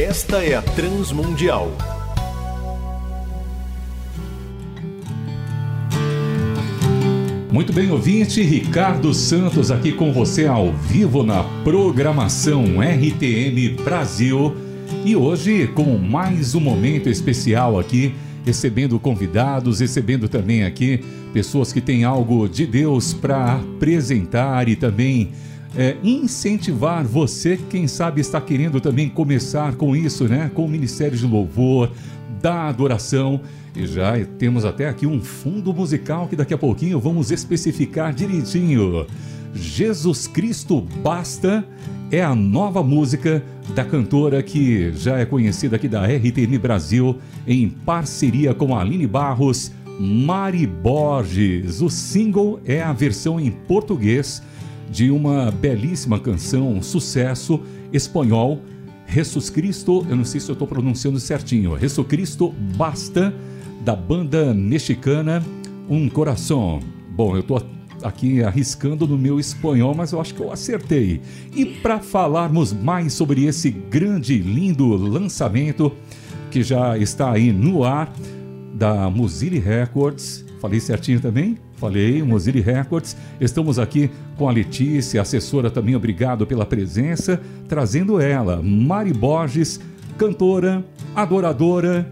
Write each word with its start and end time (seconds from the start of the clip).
Esta 0.00 0.42
é 0.42 0.54
a 0.54 0.62
Transmundial. 0.62 1.76
Muito 7.52 7.70
bem, 7.70 7.90
ouvinte, 7.90 8.40
Ricardo 8.40 9.12
Santos 9.12 9.70
aqui 9.70 9.92
com 9.92 10.10
você 10.10 10.46
ao 10.46 10.72
vivo 10.72 11.22
na 11.22 11.44
programação 11.62 12.64
RTM 12.80 13.76
Brasil. 13.84 14.56
E 15.04 15.14
hoje 15.14 15.66
com 15.66 15.98
mais 15.98 16.54
um 16.54 16.60
momento 16.60 17.10
especial 17.10 17.78
aqui, 17.78 18.14
recebendo 18.46 18.98
convidados, 18.98 19.80
recebendo 19.80 20.30
também 20.30 20.64
aqui 20.64 21.04
pessoas 21.34 21.74
que 21.74 21.80
têm 21.82 22.04
algo 22.04 22.48
de 22.48 22.66
Deus 22.66 23.12
para 23.12 23.56
apresentar 23.56 24.66
e 24.66 24.76
também 24.76 25.30
é, 25.76 25.96
incentivar 26.02 27.04
você, 27.04 27.58
quem 27.68 27.86
sabe 27.86 28.20
está 28.20 28.40
querendo 28.40 28.80
também 28.80 29.08
começar 29.08 29.74
com 29.76 29.94
isso, 29.94 30.28
né? 30.28 30.50
Com 30.54 30.64
o 30.64 30.68
Ministério 30.68 31.16
de 31.16 31.26
Louvor, 31.26 31.90
da 32.40 32.68
adoração. 32.68 33.40
E 33.74 33.86
já 33.86 34.12
temos 34.38 34.64
até 34.64 34.88
aqui 34.88 35.06
um 35.06 35.20
fundo 35.20 35.72
musical 35.72 36.26
que 36.26 36.34
daqui 36.34 36.52
a 36.52 36.58
pouquinho 36.58 36.98
vamos 36.98 37.30
especificar 37.30 38.12
direitinho. 38.12 39.06
Jesus 39.54 40.26
Cristo 40.26 40.80
Basta 41.02 41.64
é 42.10 42.22
a 42.22 42.34
nova 42.34 42.82
música 42.82 43.42
da 43.74 43.84
cantora 43.84 44.42
que 44.42 44.92
já 44.92 45.18
é 45.18 45.24
conhecida 45.24 45.76
aqui 45.76 45.86
da 45.86 46.04
RTM 46.04 46.58
Brasil, 46.58 47.18
em 47.46 47.68
parceria 47.68 48.52
com 48.52 48.74
a 48.74 48.80
Aline 48.80 49.06
Barros, 49.06 49.70
Mari 50.00 50.66
Borges. 50.66 51.80
O 51.80 51.88
single 51.88 52.60
é 52.64 52.82
a 52.82 52.92
versão 52.92 53.38
em 53.38 53.50
português 53.50 54.42
de 54.90 55.10
uma 55.10 55.50
belíssima 55.50 56.18
canção, 56.18 56.72
um 56.72 56.82
sucesso 56.82 57.60
espanhol, 57.92 58.60
Jesus 59.06 59.48
Cristo, 59.48 60.06
eu 60.08 60.16
não 60.16 60.24
sei 60.24 60.40
se 60.40 60.50
eu 60.50 60.52
estou 60.52 60.68
pronunciando 60.68 61.18
certinho, 61.18 61.78
Jesus 61.78 62.06
Cristo 62.06 62.54
Basta, 62.76 63.34
da 63.84 63.96
banda 63.96 64.52
mexicana 64.52 65.42
Um 65.88 66.08
Coração. 66.08 66.80
Bom, 67.10 67.34
eu 67.34 67.40
estou 67.40 67.62
aqui 68.02 68.42
arriscando 68.42 69.06
no 69.06 69.18
meu 69.18 69.38
espanhol, 69.38 69.94
mas 69.94 70.12
eu 70.12 70.20
acho 70.20 70.34
que 70.34 70.40
eu 70.40 70.52
acertei. 70.52 71.20
E 71.54 71.64
para 71.64 71.98
falarmos 72.00 72.72
mais 72.72 73.12
sobre 73.12 73.44
esse 73.44 73.70
grande, 73.70 74.38
lindo 74.38 74.86
lançamento 74.96 75.92
que 76.50 76.62
já 76.62 76.98
está 76.98 77.32
aí 77.32 77.52
no 77.52 77.84
ar 77.84 78.12
da 78.74 79.10
Mozilla 79.10 79.60
Records, 79.60 80.44
falei 80.60 80.78
certinho 80.78 81.18
também? 81.20 81.56
Falei, 81.76 82.22
Mozilla 82.22 82.62
Records. 82.62 83.16
Estamos 83.40 83.78
aqui 83.78 84.10
com 84.36 84.48
a 84.48 84.52
Letícia, 84.52 85.22
assessora 85.22 85.70
também, 85.70 85.96
obrigado 85.96 86.46
pela 86.46 86.66
presença, 86.66 87.40
trazendo 87.66 88.20
ela, 88.20 88.62
Mari 88.62 89.12
Borges, 89.12 89.80
cantora, 90.18 90.84
adoradora. 91.16 92.06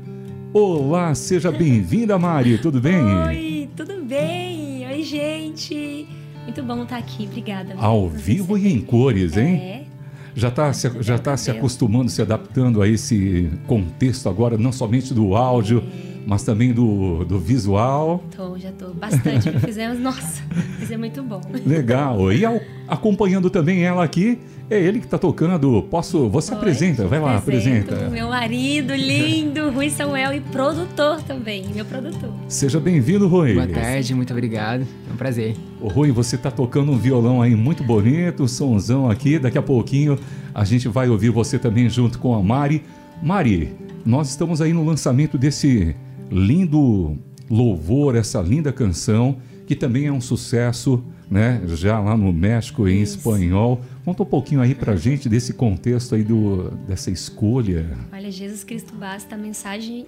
Olá, 0.53 1.15
seja 1.15 1.53
bem-vinda, 1.53 2.19
Mari, 2.19 2.57
tudo 2.57 2.81
bem? 2.81 3.05
Oi, 3.05 3.69
tudo 3.77 4.03
bem? 4.03 4.87
Oi, 4.89 5.03
gente. 5.03 6.09
Muito 6.45 6.63
bom 6.63 6.83
estar 6.85 6.97
aqui, 6.97 7.27
obrigada. 7.27 7.75
Ao 7.77 8.09
vivo 8.09 8.57
e 8.57 8.73
em 8.73 8.81
cores, 8.81 9.37
hein? 9.37 9.57
É. 9.57 9.85
Já 10.35 10.49
está 10.49 10.73
se, 10.73 11.03
já 11.03 11.19
tá 11.19 11.37
se 11.37 11.51
acostumando, 11.51 12.11
se 12.11 12.23
adaptando 12.23 12.81
a 12.81 12.89
esse 12.89 13.51
contexto 13.67 14.29
agora, 14.29 14.57
não 14.57 14.73
somente 14.73 15.13
do 15.13 15.35
áudio, 15.35 15.83
mas 16.29 16.43
também 16.43 16.75
do, 16.75 17.25
do 17.25 17.39
visual. 17.39 18.23
Tô, 18.37 18.59
já 18.59 18.71
tô. 18.71 18.89
Bastante 18.89 19.51
que 19.51 19.59
fizemos. 19.61 19.99
Nossa, 19.99 20.43
isso 20.79 20.93
é 20.93 20.97
muito 20.99 21.23
bom. 21.23 21.41
Legal. 21.65 22.31
E 22.31 22.45
ao, 22.45 22.61
acompanhando 22.87 23.49
também 23.49 23.83
ela 23.85 24.05
aqui, 24.05 24.39
é 24.69 24.79
ele 24.79 24.99
que 24.99 25.07
está 25.07 25.17
tocando. 25.17 25.83
Posso. 25.85 26.29
Você 26.29 26.53
Oi, 26.53 26.59
apresenta, 26.59 27.07
vai 27.07 27.19
lá, 27.19 27.39
apresenta. 27.39 28.11
Meu 28.11 28.29
marido 28.29 28.95
lindo, 28.95 29.71
Rui 29.71 29.89
Samuel, 29.89 30.35
e 30.35 30.41
produtor 30.43 31.23
também, 31.23 31.65
meu 31.75 31.87
produtor. 31.87 32.31
Seja 32.47 32.79
bem-vindo, 32.79 33.27
Rui. 33.27 33.55
Boa 33.55 33.67
tarde, 33.67 34.15
muito 34.15 34.31
obrigado. 34.31 34.87
É 35.09 35.13
um 35.15 35.17
prazer. 35.17 35.57
Ô, 35.81 35.89
Rui, 35.89 36.13
você 36.13 36.37
está 36.37 36.51
tocando 36.51 36.93
um 36.93 36.99
violão 36.99 37.41
aí 37.41 37.57
muito 37.57 37.83
bonito, 37.83 38.43
um 38.43 38.49
sonzão 38.49 39.11
aqui. 39.11 39.39
Daqui 39.39 39.57
a 39.57 39.63
pouquinho 39.63 40.19
a 40.55 40.63
gente 40.63 40.89
vai 40.89 41.09
ouvir 41.09 41.31
você 41.31 41.59
também 41.59 41.89
junto 41.89 42.19
com 42.19 42.35
a 42.35 42.43
Mari. 42.43 42.85
Mari, 43.23 43.73
nós 44.05 44.29
estamos 44.29 44.61
aí 44.61 44.75
no 44.75 44.85
lançamento 44.85 45.39
desse 45.39 45.97
lindo 46.31 47.17
louvor, 47.51 48.17
essa 48.17 48.41
linda 48.41 48.73
canção, 48.73 49.39
que 49.67 49.75
também 49.75 50.07
é 50.07 50.13
um 50.13 50.21
sucesso, 50.21 51.03
né? 51.31 51.61
Já 51.67 51.99
lá 52.01 52.17
no 52.17 52.33
México 52.33 52.89
em 52.89 53.03
Isso. 53.03 53.19
espanhol. 53.19 53.81
Conta 54.05 54.23
um 54.23 54.27
pouquinho 54.27 54.61
aí 54.61 54.75
pra 54.75 54.97
gente 54.97 55.29
desse 55.29 55.53
contexto 55.53 56.15
aí 56.15 56.23
do, 56.23 56.71
dessa 56.87 57.11
escolha. 57.11 57.87
Olha, 58.13 58.31
Jesus 58.31 58.65
Cristo 58.65 58.95
basta, 58.95 59.35
a 59.35 59.39
mensagem. 59.39 60.07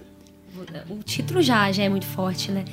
O 0.89 1.03
título 1.03 1.41
já, 1.41 1.71
já 1.71 1.85
é 1.85 1.89
muito 1.89 2.07
forte, 2.07 2.51
né? 2.51 2.65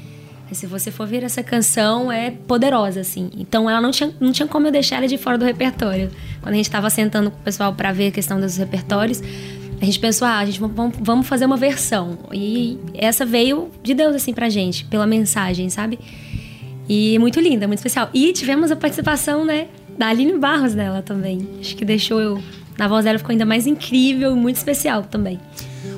Se 0.51 0.65
você 0.65 0.91
for 0.91 1.05
ver 1.05 1.23
essa 1.23 1.43
canção, 1.43 2.11
é 2.11 2.31
poderosa, 2.31 3.01
assim. 3.01 3.29
Então 3.37 3.69
ela 3.69 3.81
não 3.81 3.91
tinha, 3.91 4.13
não 4.19 4.31
tinha 4.31 4.47
como 4.47 4.67
eu 4.67 4.71
deixar 4.71 4.97
ela 4.97 5.07
de 5.07 5.17
fora 5.17 5.37
do 5.37 5.43
repertório. 5.43 6.09
Quando 6.41 6.53
a 6.53 6.57
gente 6.57 6.65
estava 6.65 6.89
sentando 6.89 7.29
com 7.29 7.37
o 7.37 7.43
pessoal 7.43 7.73
para 7.73 7.91
ver 7.91 8.07
a 8.07 8.11
questão 8.11 8.39
dos 8.39 8.55
repertórios, 8.55 9.21
a 9.79 9.85
gente 9.85 9.99
pensou, 9.99 10.27
ah, 10.27 10.39
a 10.39 10.45
gente 10.45 10.59
vamos, 10.59 11.27
fazer 11.27 11.45
uma 11.45 11.57
versão. 11.57 12.17
E 12.33 12.79
essa 12.93 13.25
veio 13.25 13.69
de 13.83 13.93
Deus, 13.93 14.15
assim, 14.15 14.33
pra 14.33 14.49
gente, 14.49 14.85
pela 14.85 15.05
mensagem, 15.05 15.69
sabe? 15.69 15.99
E 16.89 17.19
muito 17.19 17.39
linda, 17.39 17.67
muito 17.67 17.79
especial. 17.79 18.09
E 18.13 18.33
tivemos 18.33 18.71
a 18.71 18.75
participação, 18.75 19.45
né, 19.45 19.67
da 19.97 20.07
Aline 20.07 20.37
Barros 20.37 20.73
dela 20.73 21.01
também. 21.01 21.47
Acho 21.59 21.75
que 21.75 21.85
deixou 21.85 22.19
eu. 22.19 22.41
Na 22.77 22.87
voz 22.87 23.05
dela 23.05 23.17
ficou 23.17 23.31
ainda 23.31 23.45
mais 23.45 23.67
incrível 23.67 24.31
e 24.31 24.35
muito 24.35 24.55
especial 24.55 25.03
também. 25.03 25.39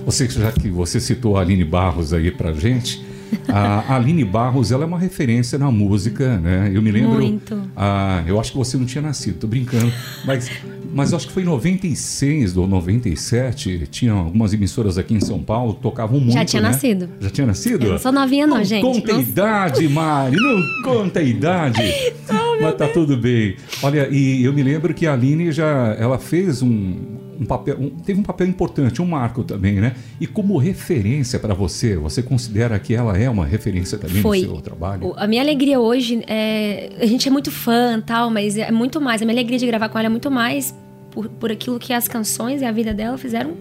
Você, 0.05 0.27
já 0.27 0.51
que 0.51 0.69
você 0.69 0.99
citou 0.99 1.37
a 1.37 1.41
Aline 1.41 1.65
Barros 1.65 2.13
aí 2.13 2.31
pra 2.31 2.53
gente, 2.53 3.03
a 3.47 3.95
Aline 3.95 4.23
Barros, 4.23 4.71
ela 4.71 4.83
é 4.83 4.87
uma 4.87 4.99
referência 4.99 5.57
na 5.57 5.69
música, 5.69 6.37
né? 6.37 6.71
Eu 6.73 6.81
me 6.81 6.91
lembro. 6.91 7.21
Muito. 7.21 7.61
Ah, 7.75 8.23
eu 8.25 8.39
acho 8.39 8.51
que 8.51 8.57
você 8.57 8.77
não 8.77 8.85
tinha 8.85 9.01
nascido, 9.01 9.39
tô 9.39 9.47
brincando. 9.47 9.91
Mas, 10.25 10.49
mas 10.93 11.13
acho 11.13 11.27
que 11.27 11.33
foi 11.33 11.43
em 11.43 11.45
96 11.45 12.57
ou 12.57 12.67
97, 12.67 13.87
tinha 13.91 14.13
algumas 14.13 14.53
emissoras 14.53 14.97
aqui 14.97 15.13
em 15.13 15.19
São 15.19 15.39
Paulo 15.41 15.73
tocavam 15.73 16.19
muito. 16.19 16.33
Já 16.33 16.45
tinha 16.45 16.61
né? 16.61 16.69
nascido. 16.69 17.09
Já 17.19 17.29
tinha 17.29 17.47
nascido? 17.47 17.85
Eu 17.85 17.91
não 17.93 17.99
sou 17.99 18.11
novinha, 18.11 18.47
não, 18.47 18.63
gente. 18.63 18.81
Conta 18.81 19.11
a 19.11 19.13
Não- 19.15 19.21
idade, 19.21 19.87
Mari, 19.89 20.35
não 20.35 20.63
conta 20.83 21.19
a 21.19 21.23
idade. 21.23 21.81
Mas 22.61 22.75
tá 22.75 22.87
tudo 22.87 23.15
bem. 23.15 23.55
Olha, 23.81 24.07
e 24.11 24.43
eu 24.43 24.51
me 24.51 24.61
lembro 24.63 24.93
que 24.93 25.07
a 25.07 25.13
Aline 25.13 25.51
já 25.51 25.95
ela 25.97 26.17
fez 26.19 26.61
um, 26.61 26.95
um 27.39 27.45
papel, 27.45 27.77
um- 27.79 27.89
teve 27.89 28.19
um 28.19 28.23
papel 28.23 28.47
importante, 28.47 29.01
um 29.01 29.05
marco 29.05 29.43
também, 29.43 29.75
né? 29.79 29.95
E 30.19 30.27
como 30.27 30.57
referência 30.57 31.39
para 31.39 31.53
você, 31.53 31.95
você 31.95 32.21
considera 32.21 32.77
que 32.79 32.93
ela 32.93 33.17
é 33.17 33.29
uma 33.29 33.45
referência 33.45 33.97
também 33.97 34.21
Foi. 34.21 34.41
no 34.41 34.53
seu 34.53 34.61
trabalho? 34.61 35.13
A 35.15 35.25
minha 35.25 35.41
alegria 35.41 35.79
hoje 35.79 36.21
é. 36.27 36.89
A 36.99 37.05
gente 37.05 37.27
é 37.27 37.31
muito 37.31 37.49
fã 37.51 38.01
tal, 38.05 38.29
mas 38.29 38.57
é 38.57 38.71
muito 38.71 38.99
mais. 38.99 39.21
A 39.21 39.25
minha 39.25 39.35
alegria 39.35 39.57
de 39.57 39.65
gravar 39.65 39.87
com 39.89 39.97
ela 39.97 40.07
é 40.07 40.09
muito 40.09 40.29
mais 40.29 40.75
por, 41.11 41.29
por 41.29 41.51
aquilo 41.51 41.79
que 41.79 41.93
as 41.93 42.07
canções 42.07 42.61
e 42.61 42.65
a 42.65 42.71
vida 42.71 42.93
dela 42.93 43.17
fizeram 43.17 43.53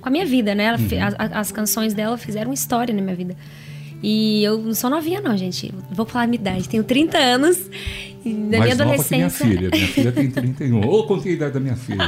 com 0.00 0.08
a 0.08 0.10
minha 0.10 0.26
vida, 0.26 0.54
né? 0.54 0.64
Ela 0.64 0.78
Uhum. 0.78 0.86
a- 1.18 1.24
a- 1.36 1.40
as 1.40 1.52
canções 1.52 1.94
dela 1.94 2.18
fizeram 2.18 2.52
história 2.52 2.92
na 2.94 3.00
minha 3.00 3.14
vida. 3.14 3.36
E 4.02 4.42
eu 4.42 4.58
não 4.58 4.72
sou 4.74 4.88
novinha, 4.88 5.20
não, 5.20 5.36
gente. 5.36 5.72
Vou 5.92 6.06
falar 6.06 6.24
a 6.24 6.26
minha 6.26 6.40
idade. 6.40 6.68
Tenho 6.68 6.82
30 6.82 7.18
anos. 7.18 7.58
E 8.24 8.34
na 8.34 8.58
Mais 8.58 8.74
minha 8.76 8.84
nova 8.86 9.02
que 9.02 9.14
minha 9.14 9.26
adolescência. 9.26 9.46
filha. 9.46 9.70
Minha 9.72 9.86
filha 9.88 10.12
tem 10.12 10.30
31. 10.30 10.80
Ô, 10.86 11.04
contei 11.04 11.32
a 11.32 11.34
idade 11.36 11.54
da 11.54 11.60
minha 11.60 11.76
filha. 11.76 12.04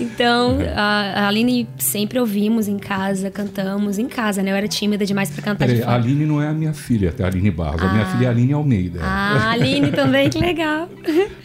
Então, 0.00 0.58
a, 0.74 1.24
a 1.24 1.28
Aline 1.28 1.68
sempre 1.78 2.18
ouvimos 2.18 2.68
em 2.68 2.78
casa, 2.78 3.30
cantamos 3.30 3.98
em 3.98 4.06
casa, 4.08 4.42
né? 4.42 4.52
Eu 4.52 4.56
era 4.56 4.68
tímida 4.68 5.04
demais 5.04 5.30
pra 5.30 5.42
cantar 5.42 5.66
Peraí, 5.66 5.76
de 5.76 5.82
a. 5.82 5.94
Aline 5.94 6.24
não 6.26 6.40
é 6.42 6.48
a 6.48 6.52
minha 6.52 6.72
filha, 6.72 7.14
a 7.20 7.26
Aline 7.26 7.50
Barros. 7.50 7.82
A 7.82 7.92
minha 7.92 8.04
Ah. 8.04 8.06
filha 8.06 8.24
é 8.24 8.28
a 8.28 8.30
Aline 8.30 8.52
Almeida. 8.52 9.00
Ah, 9.02 9.48
a 9.48 9.50
Aline 9.50 9.90
também, 9.92 10.30
que 10.30 10.38
legal. 10.38 10.88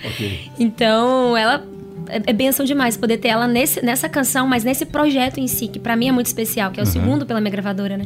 Ok. 0.06 0.50
Então, 0.60 1.36
ela 1.38 1.64
é, 2.08 2.22
é 2.28 2.34
benção 2.34 2.66
demais 2.66 2.98
poder 2.98 3.18
ter 3.18 3.28
ela 3.30 3.48
nesse, 3.48 3.84
nessa 3.86 4.10
canção, 4.10 4.48
mas 4.48 4.64
nesse 4.64 4.86
projeto 4.86 5.40
em 5.40 5.48
si, 5.48 5.68
que 5.68 5.80
pra 5.80 5.96
mim 5.96 6.08
é 6.08 6.12
muito 6.12 6.26
especial, 6.28 6.72
que 6.72 6.80
é 6.80 6.84
o 6.84 6.86
Uhum. 6.86 6.92
segundo 6.92 7.26
pela 7.26 7.40
minha 7.40 7.52
gravadora, 7.52 7.98
né? 7.98 8.06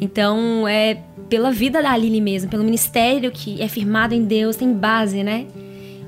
Então, 0.00 0.66
é 0.68 0.98
pela 1.28 1.50
vida 1.50 1.82
da 1.82 1.90
Aline 1.90 2.20
mesmo, 2.20 2.50
pelo 2.50 2.64
ministério 2.64 3.30
que 3.30 3.60
é 3.60 3.68
firmado 3.68 4.14
em 4.14 4.24
Deus, 4.24 4.56
tem 4.56 4.72
base, 4.72 5.22
né? 5.22 5.46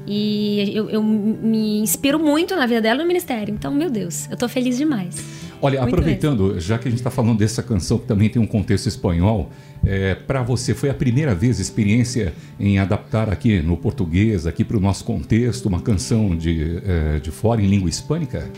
E 0.06 0.70
eu, 0.72 0.88
eu 0.88 1.02
me 1.02 1.80
inspiro 1.80 2.18
muito 2.18 2.54
na 2.54 2.64
vida 2.66 2.80
dela 2.80 3.02
no 3.02 3.06
ministério. 3.06 3.52
Então, 3.52 3.74
meu 3.74 3.90
Deus, 3.90 4.30
eu 4.30 4.36
tô 4.36 4.48
feliz 4.48 4.78
demais. 4.78 5.16
Olha, 5.60 5.80
Muito 5.80 5.94
aproveitando, 5.94 6.60
já 6.60 6.78
que 6.78 6.86
a 6.86 6.90
gente 6.90 7.00
está 7.00 7.10
falando 7.10 7.38
dessa 7.38 7.62
canção 7.62 7.98
que 7.98 8.06
também 8.06 8.28
tem 8.28 8.40
um 8.40 8.46
contexto 8.46 8.86
espanhol, 8.86 9.50
é, 9.84 10.14
para 10.14 10.42
você 10.42 10.74
foi 10.74 10.90
a 10.90 10.94
primeira 10.94 11.34
vez 11.34 11.58
experiência 11.58 12.34
em 12.60 12.78
adaptar 12.78 13.30
aqui 13.30 13.60
no 13.62 13.76
português, 13.76 14.46
aqui 14.46 14.64
para 14.64 14.76
o 14.76 14.80
nosso 14.80 15.04
contexto, 15.04 15.66
uma 15.66 15.80
canção 15.80 16.36
de, 16.36 16.82
é, 16.84 17.18
de 17.20 17.30
fora 17.30 17.60
em 17.60 17.66
língua 17.66 17.88
hispânica? 17.88 18.48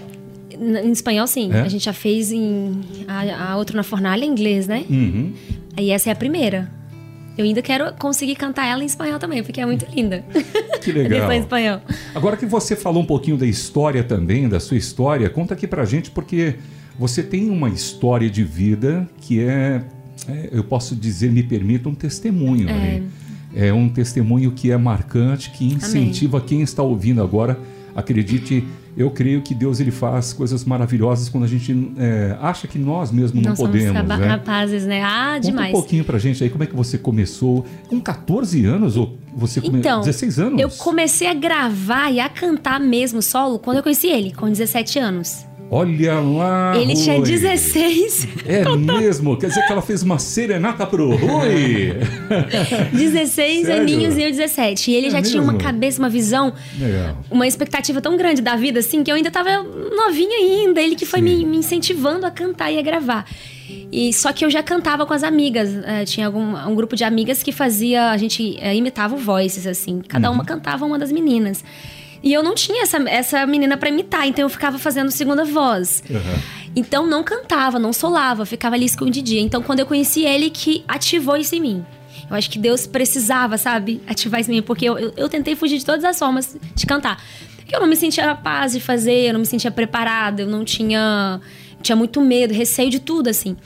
Em 0.51 0.91
espanhol, 0.91 1.27
sim. 1.27 1.53
É? 1.53 1.61
A 1.61 1.69
gente 1.69 1.85
já 1.85 1.93
fez 1.93 2.33
em. 2.33 2.81
A, 3.07 3.53
a 3.53 3.57
outra 3.57 3.77
na 3.77 3.85
fornalha 3.85 4.25
em 4.25 4.29
inglês, 4.29 4.67
né? 4.67 4.85
Uhum. 4.91 5.33
E 5.77 5.91
essa 5.91 6.09
é 6.09 6.13
a 6.13 6.17
primeira. 6.17 6.71
Eu 7.37 7.45
ainda 7.45 7.63
quero 7.63 7.93
conseguir 7.95 8.35
cantar 8.35 8.67
ela 8.67 8.83
em 8.83 8.87
espanhol 8.87 9.19
também, 9.19 9.45
porque 9.45 9.61
é 9.61 9.67
muito 9.67 9.87
linda. 9.95 10.25
Que 10.81 10.91
legal. 10.93 11.31
em 11.33 11.41
espanhol. 11.41 11.81
Agora 12.15 12.37
que 12.37 12.47
você 12.47 12.77
falou 12.77 13.03
um 13.03 13.07
pouquinho 13.07 13.37
da 13.37 13.47
história 13.47 14.03
também, 14.03 14.49
da 14.49 14.61
sua 14.61 14.77
história, 14.77 15.29
conta 15.29 15.55
aqui 15.55 15.67
pra 15.67 15.85
gente, 15.85 16.11
porque 16.11 16.55
você 16.99 17.23
tem 17.23 17.51
uma 17.51 17.69
história 17.69 18.31
de 18.31 18.45
vida 18.45 19.09
que 19.21 19.41
é, 19.41 19.83
é 20.29 20.49
eu 20.53 20.65
posso 20.65 20.95
dizer, 20.97 21.31
me 21.31 21.43
permita, 21.43 21.89
um 21.89 21.95
testemunho. 21.95 22.69
É. 22.69 22.73
Né? 22.73 23.03
É 23.55 23.73
um 23.73 23.89
testemunho 23.89 24.53
que 24.53 24.71
é 24.71 24.77
marcante, 24.77 25.51
que 25.51 25.65
incentiva 25.65 26.39
Amém. 26.39 26.49
quem 26.49 26.63
está 26.63 26.83
ouvindo 26.83 27.23
agora. 27.23 27.59
Acredite, 27.99 28.65
eu 28.97 29.11
creio 29.11 29.43
que 29.43 29.53
Deus 29.53 29.81
ele 29.81 29.91
faz 29.91 30.33
coisas 30.33 30.65
maravilhosas 30.65 31.29
quando 31.29 31.43
a 31.43 31.49
gente 31.49 31.93
é, 31.99 32.39
acha 32.41 32.69
que 32.69 32.79
nós 32.79 33.11
mesmos 33.11 33.43
não, 33.43 33.51
não 33.51 33.57
podemos. 33.57 33.99
Somos 33.99 34.19
né? 34.21 34.27
rapazes, 34.29 34.87
né? 34.87 35.03
Ah, 35.03 35.33
Conta 35.35 35.41
demais. 35.49 35.71
um 35.71 35.73
pouquinho 35.73 36.05
pra 36.05 36.17
gente 36.17 36.45
aí 36.45 36.49
como 36.49 36.63
é 36.63 36.67
que 36.69 36.77
você 36.77 36.97
começou. 36.97 37.67
Com 37.89 38.01
14 38.01 38.65
anos 38.65 38.97
ou 38.97 39.19
você 39.35 39.61
começou? 39.61 39.81
Então, 39.81 40.01
16 40.03 40.39
anos? 40.39 40.61
Eu 40.61 40.71
comecei 40.71 41.27
a 41.27 41.35
gravar 41.35 42.13
e 42.13 42.21
a 42.21 42.29
cantar 42.29 42.79
mesmo 42.79 43.21
solo 43.21 43.59
quando 43.59 43.79
eu 43.79 43.83
conheci 43.83 44.07
ele, 44.07 44.33
com 44.33 44.49
17 44.49 45.01
anos. 45.01 45.45
Olha 45.71 46.15
lá! 46.19 46.73
Ele 46.77 46.95
Rui. 46.95 47.03
tinha 47.03 47.21
16. 47.21 48.29
É 48.47 48.65
mesmo? 48.77 49.37
Quer 49.37 49.49
dizer 49.49 49.67
que 49.67 49.73
ela 49.73 49.83
fez 49.83 50.03
uma 50.03 50.19
serenata 50.19 50.87
pro 50.87 51.15
Rui? 51.15 51.93
16 52.93 53.67
Sério? 53.67 53.83
aninhos 53.83 54.17
e 54.17 54.23
eu 54.23 54.31
17. 54.31 54.91
E 54.91 54.95
ele 54.95 55.09
É 55.09 55.11
já 55.11 55.23
tinha 55.23 55.43
uma 55.43 55.53
mesmo? 55.53 55.67
cabeça, 55.67 55.99
uma 56.01 56.09
visão, 56.09 56.53
Legal. 56.79 57.19
uma 57.31 57.47
expectativa 57.47 58.01
tão 58.01 58.17
grande 58.17 58.41
da 58.41 58.57
vida, 58.57 58.81
assim, 58.81 59.03
que 59.05 59.11
eu 59.11 59.17
ainda 59.17 59.31
tava 59.31 59.63
novinha 59.63 60.37
ainda. 60.39 60.81
Ele 60.81 60.95
que 60.97 61.05
foi 61.05 61.21
me, 61.21 61.45
me 61.45 61.59
incentivando 61.59 62.25
a 62.25 62.31
cantar 62.31 62.73
e 62.73 62.79
a 62.79 62.83
gravar. 62.83 63.27
E 63.93 64.13
só 64.15 64.33
que 64.33 64.45
eu 64.45 64.51
já 64.51 64.63
cantava 64.63 65.05
com 65.05 65.13
as 65.13 65.23
amigas. 65.23 65.69
eh, 65.85 66.05
tinha 66.07 66.27
algum, 66.27 66.57
um 66.67 66.75
grupo 66.75 66.97
de 66.97 67.05
amigas 67.05 67.43
que 67.43 67.53
fazia. 67.53 68.11
A 68.11 68.17
gente 68.17 68.57
eh, 68.61 68.75
imitava 68.75 69.15
o 69.15 69.19
voices, 69.19 69.67
assim. 69.67 70.01
Cada 70.07 70.29
Uhum. 70.29 70.37
uma 70.37 70.45
cantava 70.45 70.85
uma 70.87 70.99
das 70.99 71.13
meninas. 71.13 71.63
E 72.23 72.33
eu 72.33 72.43
não 72.43 72.55
tinha 72.55 72.83
essa, 72.83 72.97
essa 73.09 73.47
menina 73.47 73.77
pra 73.77 73.89
imitar, 73.89 74.27
então 74.27 74.45
eu 74.45 74.49
ficava 74.49 74.79
fazendo 74.79 75.11
segunda 75.11 75.45
voz. 75.45 76.03
Aham. 76.11 76.59
Então 76.77 77.07
não 77.07 77.25
cantava, 77.25 77.79
não 77.79 77.93
solava, 77.93 78.45
ficava 78.45 78.75
ali 78.77 78.85
escondidinha. 78.85 79.43
Então 79.43 79.63
quando 79.63 79.81
eu 79.81 79.87
conheci 79.87 80.25
ele, 80.25 80.51
que 80.51 80.85
ativou 80.87 81.37
isso 81.37 81.55
em 81.55 81.61
mim. 81.61 81.87
Eu 82.29 82.37
acho 82.37 82.51
que 82.51 82.59
Deus 82.59 82.87
precisava, 82.87 83.57
sabe, 83.57 84.03
ativar 84.07 84.41
isso 84.41 84.51
em 84.51 84.57
mim, 84.57 84.63
porque 84.63 84.85
eu, 84.85 84.99
eu, 84.99 85.13
eu 85.17 85.29
tentei 85.29 85.57
fugir 85.57 85.79
de 85.79 85.85
todas 85.85 86.05
as 86.05 86.19
formas 86.19 86.57
de 86.75 86.87
cantar. 86.87 87.23
Porque 87.57 87.75
eu 87.75 87.81
não 87.81 87.87
me 87.87 87.97
sentia 87.97 88.25
capaz 88.25 88.73
de 88.73 88.81
fazer, 88.81 89.29
eu 89.29 89.33
não 89.33 89.41
me 89.41 89.47
sentia 89.47 89.71
preparada, 89.71 90.43
eu 90.43 90.47
não 90.47 90.65
tinha. 90.65 91.41
Tinha 91.81 91.95
muito 91.95 92.21
medo, 92.21 92.53
receio 92.53 92.91
de 92.91 92.99
tudo, 92.99 93.29
assim. 93.29 93.57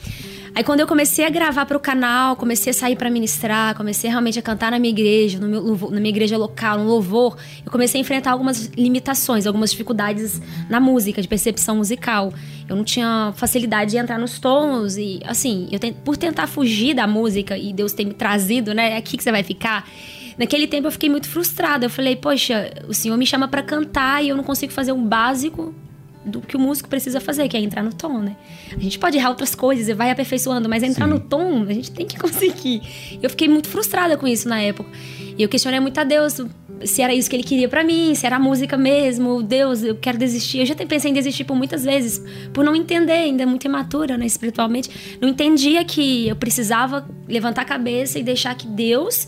Aí 0.54 0.62
quando 0.62 0.80
eu 0.80 0.86
comecei 0.86 1.24
a 1.24 1.30
gravar 1.30 1.64
para 1.64 1.76
o 1.76 1.80
canal, 1.80 2.36
comecei 2.36 2.70
a 2.72 2.74
sair 2.74 2.94
para 2.94 3.08
ministrar, 3.08 3.74
comecei 3.74 4.10
realmente 4.10 4.38
a 4.38 4.42
cantar 4.42 4.70
na 4.70 4.78
minha 4.78 4.90
igreja, 4.90 5.38
no 5.38 5.48
meu, 5.48 5.90
na 5.90 5.98
minha 5.98 6.10
igreja 6.10 6.36
local, 6.36 6.78
no 6.78 6.84
louvor, 6.84 7.38
eu 7.64 7.72
comecei 7.72 7.98
a 7.98 8.02
enfrentar 8.02 8.32
algumas 8.32 8.66
limitações, 8.76 9.46
algumas 9.46 9.70
dificuldades 9.70 10.42
na 10.68 10.78
música, 10.78 11.22
de 11.22 11.28
percepção 11.28 11.76
musical. 11.76 12.34
Eu 12.68 12.76
não 12.76 12.84
tinha 12.84 13.32
facilidade 13.34 13.92
de 13.92 13.96
entrar 13.96 14.18
nos 14.18 14.38
tons 14.38 14.98
e 14.98 15.20
assim, 15.24 15.68
eu 15.72 15.80
por 16.04 16.18
tentar 16.18 16.46
fugir 16.46 16.94
da 16.94 17.06
música 17.06 17.56
e 17.56 17.72
Deus 17.72 17.94
ter 17.94 18.04
me 18.04 18.12
trazido, 18.12 18.74
né, 18.74 18.92
é 18.92 18.96
aqui 18.98 19.16
que 19.16 19.22
você 19.22 19.32
vai 19.32 19.42
ficar. 19.42 19.88
Naquele 20.36 20.66
tempo 20.66 20.86
eu 20.86 20.92
fiquei 20.92 21.08
muito 21.08 21.28
frustrada. 21.28 21.86
Eu 21.86 21.90
falei, 21.90 22.16
poxa, 22.16 22.72
o 22.88 22.94
Senhor 22.94 23.16
me 23.16 23.26
chama 23.26 23.48
para 23.48 23.62
cantar 23.62 24.24
e 24.24 24.28
eu 24.28 24.36
não 24.36 24.44
consigo 24.44 24.72
fazer 24.72 24.92
um 24.92 25.06
básico 25.06 25.74
do 26.24 26.40
que 26.40 26.56
o 26.56 26.60
músico 26.60 26.88
precisa 26.88 27.20
fazer, 27.20 27.48
que 27.48 27.56
é 27.56 27.60
entrar 27.60 27.82
no 27.82 27.92
tom, 27.92 28.18
né? 28.18 28.36
A 28.76 28.80
gente 28.80 28.98
pode 28.98 29.16
errar 29.16 29.30
outras 29.30 29.54
coisas 29.54 29.88
e 29.88 29.94
vai 29.94 30.10
aperfeiçoando, 30.10 30.68
mas 30.68 30.82
entrar 30.82 31.06
Sim. 31.06 31.12
no 31.12 31.20
tom, 31.20 31.62
a 31.62 31.72
gente 31.72 31.90
tem 31.90 32.06
que 32.06 32.16
conseguir. 32.18 33.18
Eu 33.22 33.28
fiquei 33.30 33.48
muito 33.48 33.68
frustrada 33.68 34.16
com 34.16 34.26
isso 34.26 34.48
na 34.48 34.60
época. 34.60 34.88
E 35.36 35.42
eu 35.42 35.48
questionei 35.48 35.80
muito 35.80 35.98
a 35.98 36.04
Deus 36.04 36.40
se 36.84 37.02
era 37.02 37.14
isso 37.14 37.28
que 37.30 37.36
ele 37.36 37.42
queria 37.42 37.68
pra 37.68 37.84
mim, 37.84 38.14
se 38.14 38.26
era 38.26 38.36
a 38.36 38.40
música 38.40 38.76
mesmo. 38.76 39.42
Deus, 39.42 39.82
eu 39.82 39.96
quero 39.96 40.18
desistir. 40.18 40.58
Eu 40.58 40.66
já 40.66 40.74
pensei 40.74 41.10
em 41.10 41.14
desistir 41.14 41.44
por 41.44 41.56
muitas 41.56 41.84
vezes, 41.84 42.22
por 42.52 42.64
não 42.64 42.74
entender, 42.74 43.12
ainda 43.12 43.46
muito 43.46 43.64
imatura, 43.64 44.16
né, 44.16 44.26
espiritualmente. 44.26 45.18
Não 45.20 45.28
entendia 45.28 45.84
que 45.84 46.28
eu 46.28 46.36
precisava 46.36 47.08
levantar 47.28 47.62
a 47.62 47.64
cabeça 47.64 48.18
e 48.18 48.22
deixar 48.22 48.54
que 48.54 48.66
Deus 48.66 49.26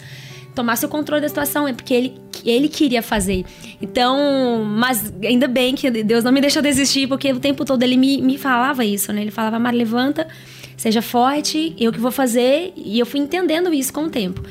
tomasse 0.55 0.87
o 0.87 0.89
controle 0.89 1.21
da 1.21 1.29
situação, 1.29 1.67
é 1.67 1.73
porque 1.73 1.93
ele, 1.93 2.15
ele 2.45 2.69
queria 2.69 3.03
fazer. 3.03 3.45
Então, 3.81 4.65
mas 4.65 5.13
ainda 5.23 5.49
bem 5.49 5.75
que 5.75 5.91
Deus 5.91 6.23
não 6.23 6.33
me 6.33 6.41
deixou 6.41 6.63
desistir, 6.63 7.09
porque 7.09 7.33
o 7.33 7.41
tempo 7.41 7.65
todo 7.65 7.83
ele 7.83 7.97
me, 7.97 8.23
me 8.23 8.39
falava 8.39 8.85
isso, 8.85 9.13
né? 9.13 9.21
Ele 9.21 9.31
falava, 9.31 9.59
Mar, 9.59 9.75
levanta, 9.75 10.29
seja 10.77 11.03
forte, 11.03 11.75
eu 11.79 11.93
que 11.93 11.99
vou 11.99 12.11
fazer, 12.11 12.73
e 12.77 12.99
eu 12.99 13.07
fui 13.07 13.21
entendendo 13.21 13.73
isso 13.73 13.93
com 13.93 14.05
o 14.05 14.11
tempo. 14.11 14.43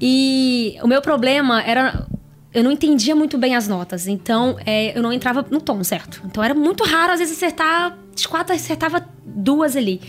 E 0.00 0.76
o 0.82 0.86
meu 0.86 1.02
problema 1.02 1.62
era. 1.62 2.06
Eu 2.54 2.64
não 2.64 2.72
entendia 2.72 3.14
muito 3.14 3.36
bem 3.36 3.54
as 3.54 3.68
notas, 3.68 4.08
então 4.08 4.56
é, 4.64 4.96
eu 4.96 5.02
não 5.02 5.12
entrava 5.12 5.44
no 5.50 5.60
tom 5.60 5.84
certo. 5.84 6.22
Então 6.24 6.42
era 6.42 6.54
muito 6.54 6.82
raro, 6.82 7.12
às 7.12 7.18
vezes, 7.18 7.36
acertar. 7.36 7.96
De 8.14 8.26
quatro, 8.26 8.54
acertava 8.54 9.06
duas 9.24 9.76
ali. 9.76 10.00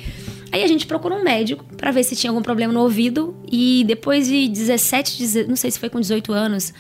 Aí 0.52 0.64
a 0.64 0.68
gente 0.68 0.88
procurou 0.88 1.20
um 1.20 1.24
médico 1.24 1.64
pra 1.78 1.92
ver 1.92 2.04
se 2.04 2.16
tinha 2.16 2.32
algum 2.32 2.42
problema 2.42 2.74
no 2.74 2.82
ouvido. 2.82 3.36
E 3.52 3.84
depois 3.88 4.28
de 4.28 4.48
17, 4.48 5.18
18, 5.18 5.48
não 5.50 5.56
sei 5.56 5.70
se 5.72 5.78
foi 5.80 5.90
com 5.90 6.00
18 6.00 6.32
anos, 6.34 6.74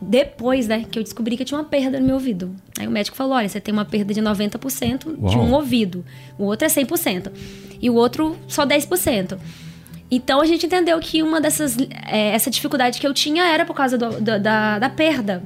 depois, 0.00 0.66
né, 0.68 0.84
que 0.90 0.98
eu 0.98 1.02
descobri 1.02 1.36
que 1.36 1.42
eu 1.42 1.46
tinha 1.46 1.58
uma 1.58 1.64
perda 1.64 1.98
no 2.00 2.06
meu 2.06 2.14
ouvido. 2.16 2.54
Aí 2.78 2.86
o 2.86 2.90
médico 2.90 3.16
falou: 3.16 3.34
olha, 3.34 3.48
você 3.48 3.60
tem 3.60 3.72
uma 3.72 3.84
perda 3.84 4.12
de 4.12 4.20
90% 4.20 5.04
de 5.28 5.36
Uau. 5.36 5.44
um 5.44 5.52
ouvido. 5.54 6.04
O 6.38 6.44
outro 6.44 6.66
é 6.66 6.68
100%. 6.70 7.30
E 7.80 7.88
o 7.90 7.94
outro 7.94 8.36
só 8.48 8.64
10%. 8.66 9.38
Então 10.10 10.40
a 10.40 10.44
gente 10.46 10.66
entendeu 10.66 10.98
que 11.00 11.22
uma 11.22 11.40
dessas. 11.40 11.76
é, 12.06 12.28
essa 12.30 12.50
dificuldade 12.50 13.00
que 13.00 13.06
eu 13.06 13.12
tinha 13.14 13.44
era 13.44 13.64
por 13.64 13.74
causa 13.74 13.98
do- 13.98 14.20
da- 14.20 14.38
da, 14.38 14.78
da 14.78 14.88
perda 14.90 15.42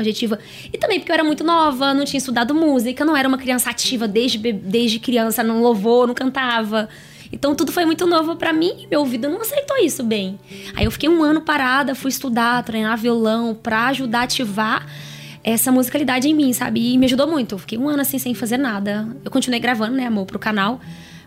auditiva. 0.00 0.38
E 0.72 0.78
também 0.78 0.98
porque 0.98 1.12
eu 1.12 1.14
era 1.14 1.24
muito 1.24 1.44
nova, 1.44 1.92
não 1.92 2.04
tinha 2.04 2.18
estudado 2.18 2.54
música, 2.54 3.04
não 3.04 3.16
era 3.16 3.28
uma 3.28 3.38
criança 3.38 3.70
ativa 3.70 4.08
desde, 4.08 4.38
desde 4.52 4.98
criança, 4.98 5.42
não 5.42 5.60
louvou, 5.60 6.06
não 6.06 6.14
cantava. 6.14 6.88
Então 7.32 7.54
tudo 7.54 7.72
foi 7.72 7.84
muito 7.84 8.06
novo 8.06 8.36
pra 8.36 8.52
mim 8.52 8.72
e 8.78 8.86
meu 8.86 9.00
ouvido 9.00 9.28
não 9.28 9.40
aceitou 9.40 9.78
isso 9.78 10.02
bem. 10.02 10.38
Aí 10.74 10.84
eu 10.84 10.90
fiquei 10.90 11.08
um 11.08 11.22
ano 11.22 11.40
parada, 11.40 11.94
fui 11.94 12.10
estudar, 12.10 12.62
treinar 12.62 12.98
violão 12.98 13.54
pra 13.54 13.86
ajudar 13.86 14.20
a 14.20 14.22
ativar 14.24 14.86
essa 15.42 15.72
musicalidade 15.72 16.28
em 16.28 16.34
mim, 16.34 16.52
sabe? 16.52 16.92
E 16.92 16.98
me 16.98 17.06
ajudou 17.06 17.26
muito. 17.26 17.54
Eu 17.54 17.58
fiquei 17.58 17.78
um 17.78 17.88
ano 17.88 18.02
assim 18.02 18.18
sem 18.18 18.34
fazer 18.34 18.58
nada. 18.58 19.08
Eu 19.24 19.30
continuei 19.30 19.58
gravando, 19.58 19.96
né, 19.96 20.06
amor, 20.06 20.26
pro 20.26 20.38
canal. 20.38 20.80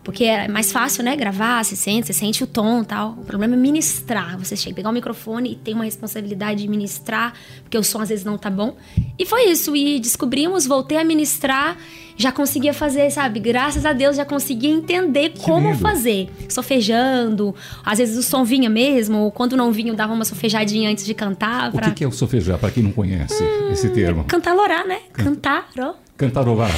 Porque 0.06 0.24
é 0.24 0.48
mais 0.48 0.72
fácil, 0.72 1.04
né? 1.04 1.16
Gravar, 1.16 1.66
você 1.66 1.75
sente, 1.75 2.06
você 2.06 2.13
sente 2.13 2.44
o 2.44 2.48
tom 2.48 2.84
e 2.84 2.86
tal. 2.86 3.13
O 3.18 3.25
problema 3.25 3.56
é 3.56 3.57
ministrar. 3.57 4.38
Você 4.38 4.56
chega, 4.56 4.75
pegar 4.75 4.90
o 4.92 4.94
microfone 4.94 5.54
e 5.54 5.56
tem 5.56 5.74
uma 5.74 5.84
responsabilidade 5.84 6.62
de 6.62 6.68
ministrar, 6.69 7.34
porque 7.63 7.75
o 7.75 7.84
som 7.84 8.00
às 8.00 8.10
vezes 8.10 8.24
não 8.24 8.38
tá 8.38 8.52
bom. 8.52 8.78
E 9.18 9.25
foi 9.25 9.46
isso. 9.50 9.75
E 9.75 10.00
descobrimos, 10.00 10.68
voltei 10.68 11.00
a 11.00 11.04
ministrar, 11.04 11.75
já 12.16 12.31
conseguia 12.31 12.72
fazer, 12.72 13.10
sabe? 13.10 13.40
Graças 13.40 13.84
a 13.84 13.94
Deus 13.94 14.16
já 14.16 14.24
conseguia 14.24 14.69
entender 14.69 15.34
como 15.41 15.70
lindo. 15.72 15.80
fazer. 15.80 16.30
Sofejando. 16.50 17.56
Às 17.84 17.98
vezes 17.98 18.15
o 18.15 18.22
som 18.24 18.44
vinha 18.44 18.70
mesmo, 18.70 19.18
ou 19.18 19.32
quando 19.32 19.58
não 19.58 19.72
vinha, 19.72 19.91
eu 19.91 19.96
dava 19.96 20.13
uma 20.13 20.24
sofejadinha 20.24 20.88
antes 20.91 21.03
de 21.03 21.15
cantar. 21.15 21.70
O 21.70 21.72
Pra... 21.74 21.89
que, 21.89 21.96
que 21.96 22.03
é 22.03 22.08
o 22.08 22.12
sofejar, 22.12 22.60
para 22.60 22.70
quem 22.70 22.84
não 22.84 22.91
conhece 22.91 23.44
esse 23.72 23.89
termo? 23.89 24.24
Cantarolar, 24.25 24.88
né? 24.88 25.00
Cantar, 25.12 25.68
ó. 25.80 25.94
Cantarolar. 26.17 26.72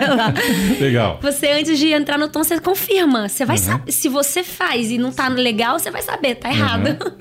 Legal. 0.80 1.18
Você, 1.22 1.48
antes 1.50 1.78
de 1.78 1.88
entrar 1.92 2.18
no 2.18 2.28
tom, 2.28 2.42
você 2.42 2.58
confirma. 2.58 3.28
Você 3.28 3.44
vai 3.44 3.56
Uhum. 3.56 3.62
saber. 3.62 3.92
Se 3.92 4.08
você 4.08 4.42
faz 4.42 4.90
e 4.90 4.96
não 4.98 5.12
tá 5.12 5.28
legal, 5.28 5.78
você 5.78 5.90
vai 5.90 6.02
saber, 6.02 6.36
tá 6.36 6.48
errado. 6.50 7.12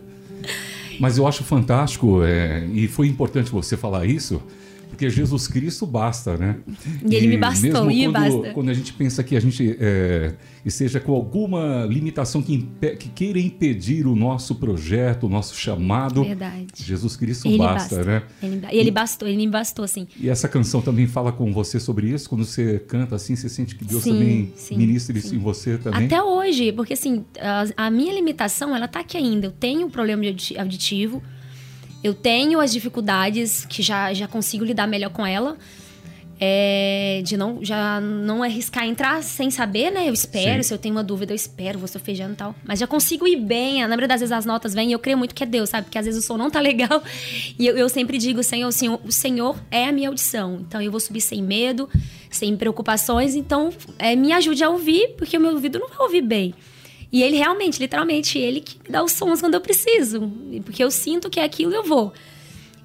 Mas 1.00 1.18
eu 1.18 1.28
acho 1.28 1.44
fantástico, 1.44 2.24
é, 2.24 2.66
e 2.74 2.88
foi 2.88 3.08
importante 3.08 3.52
você 3.52 3.76
falar 3.76 4.06
isso, 4.06 4.42
porque 5.02 5.10
Jesus 5.10 5.48
Cristo 5.48 5.88
basta, 5.88 6.38
né? 6.38 6.58
E 7.10 7.16
ele 7.16 7.26
me 7.26 7.38
bastou, 7.38 7.86
mesmo 7.86 7.92
e 7.92 8.06
quando, 8.06 8.14
basta. 8.14 8.54
quando 8.54 8.70
a 8.70 8.74
gente 8.74 8.94
pensa 8.94 9.24
que 9.24 9.36
a 9.36 9.40
gente 9.40 9.76
é, 9.80 10.36
esteja 10.64 11.00
com 11.00 11.14
alguma 11.14 11.88
limitação 11.88 12.40
que, 12.40 12.70
que 13.00 13.10
queira 13.10 13.40
impedir 13.40 14.06
o 14.06 14.16
nosso 14.16 14.54
projeto, 14.54 15.26
o 15.26 15.30
nosso 15.30 15.56
chamado, 15.56 16.24
Verdade. 16.24 16.68
Jesus 16.76 17.16
Cristo 17.16 17.48
Ele 17.48 17.58
basta, 17.58 17.96
basta. 17.96 18.12
né? 18.12 18.24
Ele, 18.44 18.62
e 18.72 18.78
ele 18.78 18.92
bastou, 18.92 19.28
ele 19.28 19.38
me 19.38 19.48
bastou, 19.48 19.84
assim. 19.84 20.08
E 20.20 20.30
essa 20.30 20.48
canção 20.48 20.84
também 20.84 21.08
fala 21.08 21.32
com 21.32 21.52
você 21.52 21.80
sobre 21.80 22.08
isso? 22.08 22.30
Quando 22.30 22.46
você 22.46 22.78
canta 22.78 23.16
assim, 23.16 23.36
você 23.36 23.50
sente 23.50 23.76
que 23.76 23.84
Deus 23.84 24.04
Sim, 24.04 24.12
também 24.14 24.54
sim, 24.56 24.78
ministra 24.78 25.18
isso 25.18 25.30
sim. 25.30 25.38
em 25.38 25.40
você 25.40 25.80
também? 25.80 26.06
Até 26.06 26.22
hoje, 26.22 26.72
porque 26.74 26.94
assim, 26.94 27.26
a, 27.40 27.88
a 27.88 27.90
minha 27.90 28.14
limitação, 28.14 28.76
ela 28.76 28.88
tá 28.88 29.00
aqui 29.00 29.18
ainda. 29.18 29.48
Eu 29.48 29.52
tenho 29.52 29.88
um 29.88 29.90
problema 29.90 30.22
auditivo, 30.60 31.24
eu 32.04 32.14
tenho 32.14 32.60
as 32.60 32.72
dificuldades 32.72 33.66
que 33.66 33.82
já, 33.82 34.14
já 34.14 34.28
consigo 34.28 34.66
lidar 34.66 34.88
melhor 34.88 35.10
com 35.10 35.26
ela. 35.26 35.58
É, 36.44 37.22
de 37.24 37.38
não 37.38 37.64
já 37.64 38.02
não 38.02 38.42
arriscar 38.42 38.84
entrar 38.88 39.22
sem 39.22 39.52
saber, 39.52 39.92
né? 39.92 40.10
Eu 40.10 40.14
espero, 40.14 40.64
Sim. 40.64 40.70
se 40.70 40.74
eu 40.74 40.78
tenho 40.80 40.96
uma 40.96 41.04
dúvida, 41.04 41.32
eu 41.32 41.36
espero, 41.36 41.78
vou 41.78 41.88
sofejando 41.88 42.34
e 42.34 42.36
tal. 42.36 42.56
Mas 42.64 42.80
já 42.80 42.88
consigo 42.88 43.28
ir 43.28 43.36
bem. 43.36 43.82
Na 43.82 43.90
maioria 43.90 44.08
das 44.08 44.22
vezes 44.22 44.32
as 44.32 44.44
notas 44.44 44.74
vêm 44.74 44.90
e 44.90 44.94
eu 44.94 44.98
creio 44.98 45.20
muito 45.20 45.36
que 45.36 45.44
é 45.44 45.46
Deus, 45.46 45.70
sabe? 45.70 45.84
Porque 45.86 46.00
às 46.00 46.06
vezes 46.06 46.24
o 46.24 46.26
som 46.26 46.38
não 46.38 46.50
tá 46.50 46.58
legal. 46.60 47.04
E 47.60 47.68
eu, 47.68 47.78
eu 47.78 47.88
sempre 47.88 48.18
digo, 48.18 48.42
Senhor, 48.42 48.68
o 48.68 48.72
Senhor, 48.72 49.00
o 49.06 49.12
Senhor 49.12 49.56
é 49.70 49.88
a 49.88 49.92
minha 49.92 50.10
audição. 50.10 50.60
Então 50.68 50.82
eu 50.82 50.90
vou 50.90 51.00
subir 51.00 51.22
sem 51.22 51.44
medo, 51.44 51.88
sem 52.32 52.58
preocupações. 52.58 53.36
Então 53.36 53.70
é, 54.00 54.16
me 54.16 54.34
ajude 54.34 54.64
a 54.64 54.70
ouvir, 54.70 55.10
porque 55.20 55.38
o 55.38 55.40
meu 55.40 55.52
ouvido 55.52 55.78
não 55.78 55.90
vai 55.90 56.00
ouvir 56.00 56.22
bem. 56.22 56.56
E 57.12 57.22
ele 57.22 57.38
realmente, 57.38 57.80
literalmente, 57.80 58.40
ele 58.40 58.62
que 58.62 58.78
me 58.84 58.90
dá 58.90 59.04
os 59.04 59.12
sons 59.12 59.42
quando 59.42 59.56
eu 59.56 59.62
preciso. 59.62 60.32
Porque 60.64 60.84
eu 60.84 60.90
sinto 60.90 61.30
que 61.30 61.40
é 61.40 61.44
aquilo 61.44 61.74
eu 61.74 61.84
vou. 61.84 62.14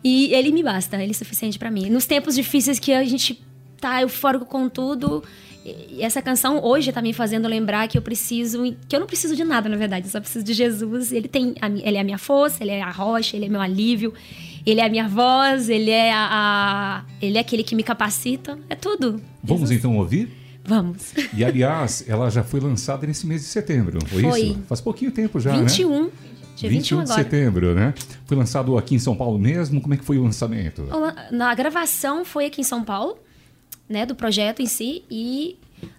E 0.03 0.33
ele 0.35 0.51
me 0.51 0.63
basta, 0.63 1.01
ele 1.01 1.13
é 1.13 1.15
suficiente 1.15 1.59
para 1.59 1.71
mim. 1.71 1.89
Nos 1.89 2.07
tempos 2.07 2.35
difíceis 2.35 2.79
que 2.79 2.93
a 2.93 3.05
gente 3.05 3.41
tá 3.81 4.03
eufórico 4.03 4.45
com 4.45 4.69
tudo, 4.69 5.23
e 5.65 6.01
essa 6.01 6.23
canção 6.23 6.63
hoje 6.65 6.93
tá 6.93 7.03
me 7.03 7.13
fazendo 7.13 7.49
lembrar 7.49 7.89
que 7.89 7.99
eu 7.99 8.03
preciso, 8.03 8.77
que 8.89 8.95
eu 8.95 9.01
não 9.01 9.07
preciso 9.07 9.35
de 9.35 9.43
nada, 9.43 9.69
na 9.69 9.77
verdade, 9.77 10.07
eu 10.07 10.11
só 10.11 10.21
preciso 10.21 10.45
de 10.45 10.53
Jesus. 10.53 11.13
Ele 11.13 11.27
tem, 11.27 11.55
ele 11.83 11.97
é 11.97 12.01
a 12.01 12.05
minha 12.05 12.19
força, 12.19 12.63
ele 12.63 12.71
é 12.71 12.83
a 12.83 12.91
rocha, 12.91 13.37
ele 13.37 13.47
é 13.47 13.49
meu 13.49 13.61
alívio, 13.61 14.15
ele 14.65 14.81
é 14.81 14.87
a 14.87 14.89
minha 14.89 15.09
voz, 15.09 15.69
ele 15.69 15.91
é 15.91 16.13
a, 16.13 16.29
a 16.31 17.05
ele 17.21 17.37
é 17.37 17.41
aquele 17.41 17.65
que 17.65 17.75
me 17.75 17.83
capacita, 17.83 18.59
é 18.69 18.77
tudo. 18.77 19.21
Vamos 19.43 19.71
Jesus. 19.71 19.79
então 19.79 19.97
ouvir? 19.97 20.46
Vamos. 20.67 21.13
E 21.33 21.45
aliás, 21.45 22.05
ela 22.09 22.29
já 22.31 22.43
foi 22.43 22.61
lançada 22.61 23.07
nesse 23.07 23.27
mês 23.27 23.43
de 23.43 23.49
setembro, 23.49 23.99
foi, 24.07 24.23
Foi. 24.23 24.41
isso? 24.41 24.63
Faz 24.69 24.81
pouquinho 24.81 25.11
tempo 25.11 25.39
já, 25.41 25.57
21. 25.57 26.05
né? 26.05 26.11
Dia 26.57 26.71
21 26.71 27.05
de 27.05 27.13
setembro, 27.13 27.75
né? 27.75 27.93
Foi 28.25 28.37
lançado 28.37 28.79
aqui 28.79 28.95
em 28.95 28.99
São 28.99 29.15
Paulo 29.15 29.39
mesmo. 29.39 29.79
Como 29.81 29.93
é 29.93 29.97
que 29.99 30.05
foi 30.05 30.17
o 30.17 30.25
lançamento? 30.25 30.89
Na 31.31 31.55
gravação 31.55 32.25
foi 32.25 32.47
aqui 32.47 32.63
em 32.63 32.65
São 32.65 32.83
Paulo, 32.83 33.19
né, 33.87 34.07
do 34.07 34.15
projeto 34.15 34.61
em 34.63 34.67
si 34.67 35.05
e 35.11 35.59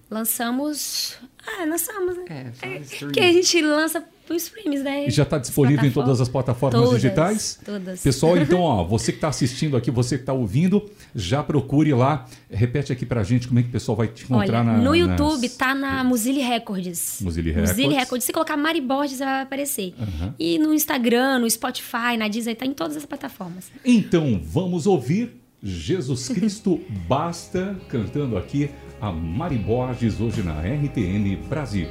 lançamos, 0.09 1.15
ah, 1.45 1.63
lançamos, 1.65 2.17
né? 2.17 2.51
É, 2.61 2.77
streaming. 2.79 3.13
que 3.13 3.19
a 3.19 3.31
gente 3.33 3.61
lança 3.61 4.03
streams, 4.35 4.83
né? 4.83 5.07
E 5.07 5.09
já 5.11 5.23
está 5.23 5.37
disponível 5.37 5.85
em 5.85 5.91
todas 5.91 6.19
as 6.21 6.27
plataformas 6.29 6.79
Todas, 6.81 7.01
digitais? 7.01 7.59
todas. 7.65 8.01
Pessoal, 8.01 8.37
então, 8.41 8.59
ó, 8.61 8.83
você 8.83 9.11
que 9.11 9.17
está 9.17 9.27
assistindo 9.29 9.75
aqui, 9.77 9.89
você 9.91 10.15
que 10.17 10.23
está 10.23 10.33
ouvindo, 10.33 10.89
já 11.15 11.41
procure 11.43 11.93
lá. 11.93 12.25
Repete 12.49 12.91
aqui 12.93 13.05
pra 13.05 13.23
gente 13.23 13.47
como 13.47 13.59
é 13.59 13.63
que 13.63 13.69
o 13.69 13.71
pessoal 13.71 13.95
vai 13.95 14.07
te 14.07 14.23
encontrar 14.23 14.59
Olha, 14.61 14.63
na, 14.63 14.77
no 14.77 14.91
nas- 14.91 14.97
YouTube 14.99 15.49
tá 15.49 15.73
na 15.75 16.03
Mozilla 16.03 16.43
Records. 16.47 17.19
Mozilla 17.21 17.53
Records. 17.53 17.77
Records. 17.77 18.25
Se 18.25 18.31
colocar 18.33 18.55
Mari 18.57 18.81
Borges 18.81 19.19
vai 19.19 19.41
aparecer. 19.41 19.93
Aham. 19.99 20.33
E 20.39 20.57
no 20.59 20.73
Instagram, 20.73 21.39
no 21.39 21.49
Spotify, 21.49 22.17
na 22.17 22.27
Disney, 22.27 22.55
tá 22.55 22.65
em 22.65 22.73
todas 22.73 22.97
as 22.97 23.05
plataformas. 23.05 23.71
Então, 23.85 24.39
vamos 24.43 24.87
ouvir 24.87 25.41
Jesus 25.63 26.29
Cristo 26.29 26.79
Basta, 27.07 27.75
cantando 27.89 28.37
aqui 28.37 28.69
a 29.01 29.11
Mari 29.11 29.57
Borges, 29.57 30.19
hoje 30.19 30.41
na 30.43 30.53
RTN 30.61 31.35
Brasil. 31.49 31.87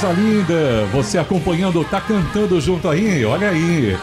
Coisa 0.00 0.12
linda! 0.20 0.86
Você 0.92 1.18
acompanhando, 1.18 1.84
tá 1.84 2.00
cantando 2.00 2.60
junto 2.60 2.88
aí, 2.88 3.24
olha 3.24 3.50
aí. 3.50 3.96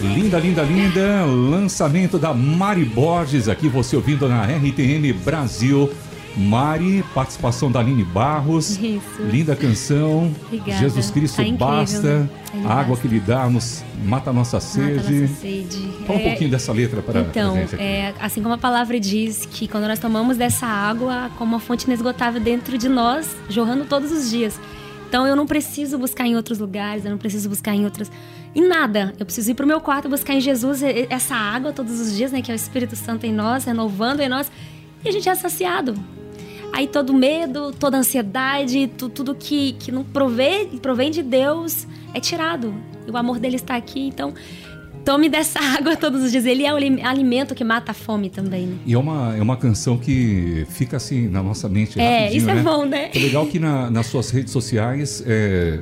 Linda, 0.00 0.38
linda, 0.38 0.62
linda. 0.62 1.24
Lançamento 1.24 2.18
da 2.18 2.34
Mari 2.34 2.84
Borges 2.84 3.48
aqui, 3.48 3.68
você 3.68 3.96
ouvindo 3.96 4.28
na 4.28 4.44
RTN 4.44 5.12
Brasil. 5.24 5.90
Mari, 6.36 7.02
participação 7.14 7.72
da 7.72 7.80
Aline 7.80 8.04
Barros. 8.04 8.72
Isso. 8.78 9.00
Linda 9.22 9.56
canção. 9.56 10.30
Obrigada. 10.44 10.78
Jesus 10.80 11.10
Cristo 11.10 11.36
Tá 11.42 11.50
basta. 11.56 12.02
né? 12.02 12.28
A 12.66 12.72
água 12.74 12.88
basta. 12.94 13.08
que 13.08 13.14
lhe 13.14 13.20
dá 13.20 13.48
nos 13.48 13.82
mata 14.04 14.28
a 14.28 14.32
nossa 14.34 14.56
Mata 14.58 14.66
sede. 14.66 15.20
nossa 15.20 15.34
sede. 15.40 15.88
Fala 16.06 16.18
um 16.18 16.22
É, 16.22 16.28
pouquinho 16.28 16.50
dessa 16.50 16.72
letra 16.72 17.00
para 17.00 17.20
Então, 17.20 17.54
gente 17.56 17.74
aqui. 17.74 17.82
é, 17.82 18.12
assim 18.20 18.42
como 18.42 18.54
a 18.54 18.58
palavra 18.58 19.00
diz 19.00 19.48
que 19.50 19.66
quando 19.66 19.88
nós 19.88 19.98
tomamos 19.98 20.36
dessa 20.36 20.66
água, 20.66 21.30
como 21.38 21.52
uma 21.54 21.60
fonte 21.60 21.86
inesgotável 21.86 22.38
dentro 22.40 22.76
de 22.76 22.88
nós, 22.88 23.34
jorrando 23.48 23.86
todos 23.86 24.12
os 24.12 24.28
dias. 24.28 24.60
Então 25.08 25.26
eu 25.26 25.36
não 25.36 25.46
preciso 25.46 25.98
buscar 25.98 26.26
em 26.26 26.36
outros 26.36 26.58
lugares, 26.58 27.04
eu 27.04 27.10
não 27.10 27.18
preciso 27.18 27.48
buscar 27.48 27.74
em 27.74 27.84
outras. 27.84 28.10
Em 28.54 28.66
nada. 28.66 29.12
Eu 29.18 29.26
preciso 29.26 29.50
ir 29.50 29.54
pro 29.54 29.66
meu 29.66 29.80
quarto 29.80 30.08
buscar 30.08 30.34
em 30.34 30.40
Jesus 30.40 30.82
essa 31.10 31.34
água 31.34 31.72
todos 31.72 32.00
os 32.00 32.14
dias, 32.16 32.32
né? 32.32 32.40
Que 32.42 32.50
é 32.50 32.54
o 32.54 32.56
Espírito 32.56 32.96
Santo 32.96 33.24
em 33.26 33.32
nós, 33.32 33.64
renovando 33.64 34.20
em 34.20 34.28
nós. 34.28 34.50
E 35.04 35.08
a 35.08 35.12
gente 35.12 35.28
é 35.28 35.34
saciado. 35.34 35.94
Aí 36.72 36.86
todo 36.86 37.14
medo, 37.14 37.72
toda 37.72 37.96
ansiedade, 37.96 38.90
tu- 38.98 39.08
tudo 39.08 39.34
que, 39.34 39.72
que 39.74 39.92
não 39.92 40.02
provém, 40.04 40.66
provém 40.78 41.10
de 41.10 41.22
Deus 41.22 41.86
é 42.12 42.20
tirado. 42.20 42.74
E 43.06 43.10
o 43.10 43.16
amor 43.16 43.38
dele 43.38 43.56
está 43.56 43.76
aqui, 43.76 44.00
então 44.08 44.34
tome 45.06 45.28
dessa 45.30 45.58
água 45.78 45.96
todos 45.96 46.22
os 46.22 46.30
dias. 46.30 46.44
Ele 46.44 46.66
é 46.66 46.72
o 46.72 46.76
ali- 46.76 47.00
alimento 47.02 47.54
que 47.54 47.64
mata 47.64 47.92
a 47.92 47.94
fome 47.94 48.28
também, 48.28 48.66
né? 48.66 48.76
E 48.84 48.92
é 48.92 48.98
uma, 48.98 49.34
é 49.36 49.40
uma 49.40 49.56
canção 49.56 49.96
que 49.96 50.66
fica 50.68 50.98
assim 50.98 51.28
na 51.28 51.42
nossa 51.42 51.68
mente 51.68 51.98
É, 51.98 52.30
isso 52.30 52.50
é 52.50 52.54
né? 52.56 52.62
bom, 52.62 52.84
né? 52.84 53.10
É 53.14 53.18
legal 53.18 53.46
que 53.46 53.58
na- 53.58 53.90
nas 53.90 54.06
suas 54.06 54.30
redes 54.30 54.52
sociais 54.52 55.22
é, 55.26 55.80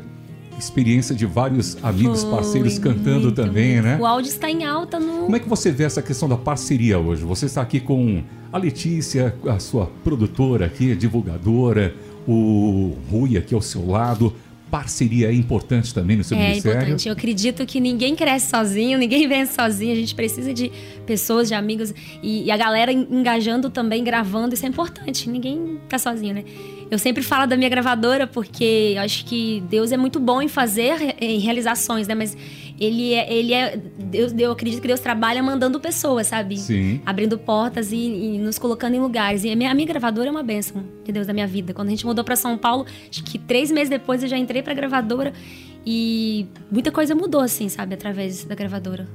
experiência 0.58 1.14
de 1.16 1.26
vários 1.26 1.76
amigos, 1.82 2.22
Foi 2.22 2.30
parceiros 2.30 2.78
cantando 2.78 3.22
muito, 3.22 3.32
também, 3.34 3.72
muito. 3.74 3.84
né? 3.86 3.98
O 4.00 4.06
áudio 4.06 4.28
está 4.28 4.48
em 4.50 4.64
alta 4.64 5.00
no. 5.00 5.24
Como 5.24 5.34
é 5.34 5.40
que 5.40 5.48
você 5.48 5.72
vê 5.72 5.82
essa 5.84 6.00
questão 6.02 6.28
da 6.28 6.36
parceria 6.36 6.98
hoje? 6.98 7.24
Você 7.24 7.46
está 7.46 7.60
aqui 7.62 7.80
com 7.80 8.22
a 8.52 8.58
Letícia, 8.58 9.34
a 9.48 9.58
sua 9.58 9.86
produtora 10.04 10.66
aqui, 10.66 10.94
divulgadora, 10.94 11.92
o 12.28 12.94
Rui 13.10 13.36
aqui 13.36 13.54
ao 13.54 13.60
seu 13.62 13.84
lado. 13.86 14.32
Parceria 14.74 15.28
é 15.28 15.32
importante 15.32 15.94
também 15.94 16.16
no 16.16 16.24
seu 16.24 16.36
É 16.36 16.48
ministério? 16.48 16.78
importante. 16.80 17.06
Eu 17.08 17.12
acredito 17.12 17.64
que 17.64 17.78
ninguém 17.78 18.16
cresce 18.16 18.50
sozinho, 18.50 18.98
ninguém 18.98 19.28
vence 19.28 19.54
sozinho. 19.54 19.92
A 19.92 19.96
gente 19.96 20.14
precisa 20.16 20.52
de 20.52 20.72
pessoas, 21.06 21.46
de 21.46 21.54
amigos 21.54 21.94
e, 22.20 22.42
e 22.44 22.50
a 22.50 22.56
galera 22.56 22.90
en- 22.92 23.06
engajando 23.08 23.70
também, 23.70 24.02
gravando. 24.02 24.52
Isso 24.52 24.66
é 24.66 24.68
importante. 24.68 25.30
Ninguém 25.30 25.78
tá 25.88 25.96
sozinho, 25.96 26.34
né? 26.34 26.44
Eu 26.90 26.98
sempre 26.98 27.22
falo 27.22 27.46
da 27.46 27.56
minha 27.56 27.68
gravadora 27.70 28.26
porque 28.26 28.94
eu 28.96 29.02
acho 29.02 29.24
que 29.26 29.62
Deus 29.70 29.92
é 29.92 29.96
muito 29.96 30.18
bom 30.18 30.42
em 30.42 30.48
fazer, 30.48 31.14
em 31.20 31.38
realizações, 31.38 32.08
né? 32.08 32.14
Mas 32.16 32.36
ele 32.78 33.14
é, 33.14 33.32
ele 33.32 33.52
é 33.52 33.76
Deus, 33.76 34.32
eu 34.36 34.52
acredito 34.52 34.80
que 34.80 34.88
Deus 34.88 35.00
trabalha 35.00 35.42
mandando 35.42 35.78
pessoas, 35.80 36.26
sabe? 36.26 36.56
Sim. 36.58 37.00
abrindo 37.06 37.38
portas 37.38 37.92
e, 37.92 37.96
e 37.96 38.38
nos 38.38 38.58
colocando 38.58 38.94
em 38.94 39.00
lugares. 39.00 39.44
E 39.44 39.50
a 39.50 39.56
minha, 39.56 39.70
a 39.70 39.74
minha 39.74 39.86
gravadora 39.86 40.28
é 40.28 40.30
uma 40.30 40.42
bênção 40.42 40.84
de 41.04 41.12
Deus 41.12 41.26
da 41.26 41.32
minha 41.32 41.46
vida. 41.46 41.72
Quando 41.72 41.88
a 41.88 41.90
gente 41.90 42.04
mudou 42.04 42.24
para 42.24 42.36
São 42.36 42.58
Paulo, 42.58 42.86
acho 43.08 43.22
que 43.24 43.38
três 43.38 43.70
meses 43.70 43.88
depois 43.88 44.22
eu 44.22 44.28
já 44.28 44.36
entrei 44.36 44.62
pra 44.62 44.74
gravadora 44.74 45.32
e 45.86 46.46
muita 46.70 46.90
coisa 46.90 47.14
mudou, 47.14 47.40
assim, 47.40 47.68
sabe, 47.68 47.94
através 47.94 48.44
da 48.44 48.54
gravadora. 48.54 49.06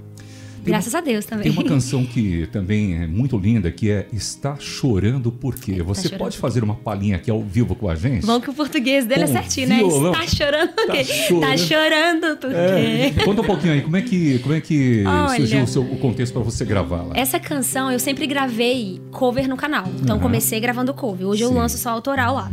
Graças 0.63 0.94
a 0.94 1.01
Deus 1.01 1.25
também. 1.25 1.44
Tem 1.44 1.51
uma 1.51 1.63
canção 1.63 2.06
que 2.06 2.48
também 2.51 2.96
é 3.01 3.08
muito 3.08 3.38
linda, 3.38 3.72
que 3.72 3.89
é 3.89 4.08
Está 4.13 4.58
Chorando 4.60 5.32
Por 5.32 5.56
Quê? 5.56 5.82
Você 5.82 6.04
Chorando 6.04 6.20
pode 6.20 6.38
fazer 6.38 6.63
uma 6.63 6.75
palhinha 6.75 7.16
aqui 7.16 7.32
ao 7.32 7.42
vivo 7.42 7.75
com 7.75 7.89
a 7.89 7.96
gente? 7.96 8.25
Bom 8.25 8.39
que 8.39 8.50
o 8.50 8.54
português 8.54 9.06
dele 9.06 9.25
Com 9.25 9.30
é 9.32 9.42
certinho, 9.42 9.68
né? 9.70 9.78
violão. 9.78 10.12
Está 10.13 10.28
chorando 10.28 10.70
por 10.74 10.92
quê? 10.92 11.04
chorando. 11.04 11.42
Tá 11.42 11.58
chorando 11.58 12.38
por 12.38 12.51
É, 12.54 13.12
quê? 13.12 13.24
conta 13.24 13.42
um 13.42 13.46
pouquinho 13.46 13.74
aí, 13.74 13.82
como 13.82 13.98
é 13.98 14.01
que, 14.01 14.39
como 14.39 14.54
é 14.56 14.62
que 14.62 15.04
Olha. 15.06 15.36
surgiu 15.38 15.63
o, 15.63 15.68
seu, 15.68 15.82
o 15.82 15.98
contexto 15.98 16.34
para 16.34 16.42
você 16.44 16.63
gravar 16.66 17.01
lá? 17.04 17.13
Essa 17.18 17.39
canção 17.39 17.92
eu 17.92 18.00
sempre 18.00 18.28
gravei 18.28 19.01
cover 19.12 19.48
no 19.48 19.58
canal. 19.58 19.86
Então 20.01 20.16
Aham. 20.18 20.24
comecei 20.24 20.60
gravando 20.60 20.94
cover. 20.94 21.28
Hoje 21.28 21.44
eu 21.44 21.50
Sim. 21.50 21.56
lanço 21.56 21.78
só 21.78 21.89
autoral 21.89 22.36
lá. 22.36 22.51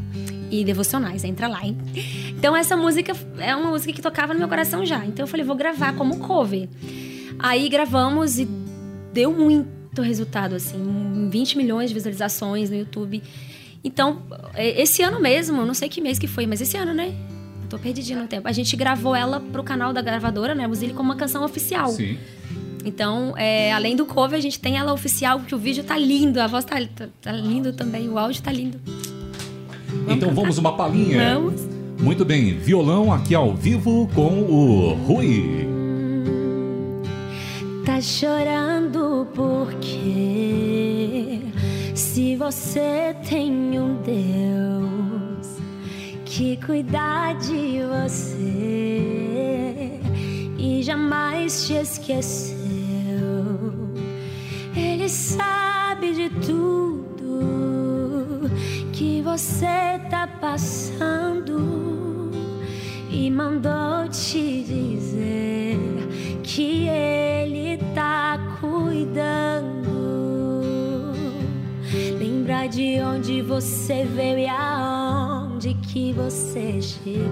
E 0.48 0.64
devocionais, 0.64 1.24
entra 1.24 1.48
lá, 1.48 1.60
hein? 1.66 1.76
Então 2.38 2.54
essa 2.56 2.76
música 2.76 3.12
é 3.38 3.54
uma 3.56 3.70
música 3.70 3.92
que 3.92 4.00
tocava 4.00 4.32
no 4.32 4.38
meu 4.38 4.48
coração 4.48 4.86
já. 4.86 5.04
Então 5.04 5.24
eu 5.24 5.26
falei, 5.26 5.44
vou 5.44 5.56
gravar 5.56 5.94
como 5.94 6.18
cover. 6.18 6.68
Aí 7.38 7.68
gravamos 7.68 8.38
e 8.38 8.48
deu 9.12 9.32
muito 9.32 10.02
resultado, 10.02 10.54
assim. 10.54 11.28
20 11.30 11.56
milhões 11.56 11.90
de 11.90 11.94
visualizações 11.94 12.70
no 12.70 12.76
YouTube. 12.76 13.22
Então, 13.82 14.22
é, 14.54 14.80
esse 14.80 15.02
ano 15.02 15.20
mesmo, 15.20 15.60
eu 15.60 15.66
não 15.66 15.74
sei 15.74 15.88
que 15.88 16.00
mês 16.00 16.18
que 16.18 16.26
foi, 16.26 16.46
mas 16.46 16.60
esse 16.60 16.76
ano, 16.76 16.92
né? 16.92 17.14
Eu 17.62 17.68
tô 17.68 17.78
perdidinha 17.78 18.20
no 18.20 18.26
tempo. 18.26 18.48
A 18.48 18.52
gente 18.52 18.76
gravou 18.76 19.14
ela 19.14 19.40
pro 19.40 19.62
canal 19.62 19.92
da 19.92 20.02
gravadora, 20.02 20.54
né? 20.54 20.66
Musili, 20.66 20.92
como 20.92 21.10
uma 21.10 21.16
canção 21.16 21.44
oficial. 21.44 21.88
Sim. 21.88 22.18
Então, 22.84 23.34
é, 23.36 23.72
além 23.72 23.96
do 23.96 24.06
cover, 24.06 24.38
a 24.38 24.42
gente 24.42 24.60
tem 24.60 24.76
ela 24.76 24.92
oficial, 24.92 25.40
porque 25.40 25.54
o 25.54 25.58
vídeo 25.58 25.82
tá 25.82 25.98
lindo, 25.98 26.40
a 26.40 26.46
voz 26.46 26.64
tá, 26.64 26.76
tá, 26.94 27.08
tá 27.20 27.32
lindo 27.32 27.72
também, 27.72 28.08
o 28.08 28.16
áudio 28.16 28.42
tá 28.42 28.52
lindo. 28.52 28.80
então 30.08 30.32
vamos 30.32 30.56
uma 30.56 30.76
palhinha. 30.76 31.34
Vamos. 31.34 31.62
Muito 32.00 32.24
bem, 32.24 32.56
violão 32.56 33.12
aqui 33.12 33.34
ao 33.34 33.54
vivo 33.54 34.08
com 34.14 34.42
o 34.42 34.94
Rui. 34.94 35.75
Chorando 38.06 39.26
porque 39.34 41.42
se 41.92 42.36
você 42.36 43.16
tem 43.28 43.80
um 43.80 43.96
Deus 43.96 45.58
que 46.24 46.56
cuida 46.64 47.32
de 47.32 47.80
você 47.82 49.98
e 50.56 50.84
jamais 50.84 51.66
te 51.66 51.74
esqueceu, 51.74 52.54
Ele 54.76 55.08
sabe 55.08 56.14
de 56.14 56.30
tudo 56.46 58.48
que 58.92 59.20
você 59.20 59.98
tá 60.08 60.28
passando 60.40 62.30
e 63.10 63.28
mandou 63.32 64.06
te 64.08 64.62
dizer 64.62 65.76
que 66.44 66.86
ele 66.86 67.25
cuidando. 69.16 69.86
Lembra 72.18 72.66
de 72.66 73.00
onde 73.00 73.40
você 73.40 74.04
veio 74.04 74.40
e 74.40 74.46
aonde 74.46 75.74
que 75.74 76.12
você 76.12 76.80
chegou. 76.82 77.26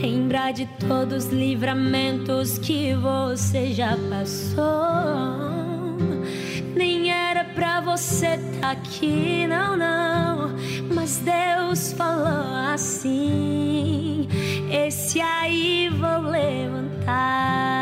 Lembra 0.00 0.52
de 0.52 0.66
todos 0.88 1.26
os 1.26 1.32
livramentos 1.32 2.58
que 2.58 2.94
você 2.94 3.72
já 3.72 3.96
passou. 4.10 4.60
Nem 6.76 7.10
era 7.10 7.44
pra 7.44 7.80
você 7.80 8.38
tá 8.60 8.72
aqui, 8.72 9.46
não, 9.46 9.76
não. 9.76 10.50
Mas 10.94 11.18
Deus 11.18 11.92
falou 11.92 12.54
assim: 12.72 14.28
Esse 14.70 15.20
aí 15.20 15.88
vou 15.90 16.30
levantar. 16.30 17.79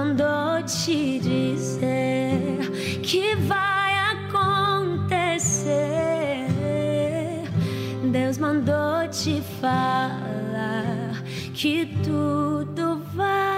Deus 0.00 0.08
mandou 0.16 0.62
te 0.62 1.18
dizer 1.18 2.58
que 3.02 3.36
vai 3.36 3.98
acontecer. 4.14 5.66
Deus 8.10 8.38
mandou 8.38 9.06
te 9.10 9.42
falar 9.60 11.22
que 11.52 11.84
tudo 12.02 13.02
vai. 13.14 13.50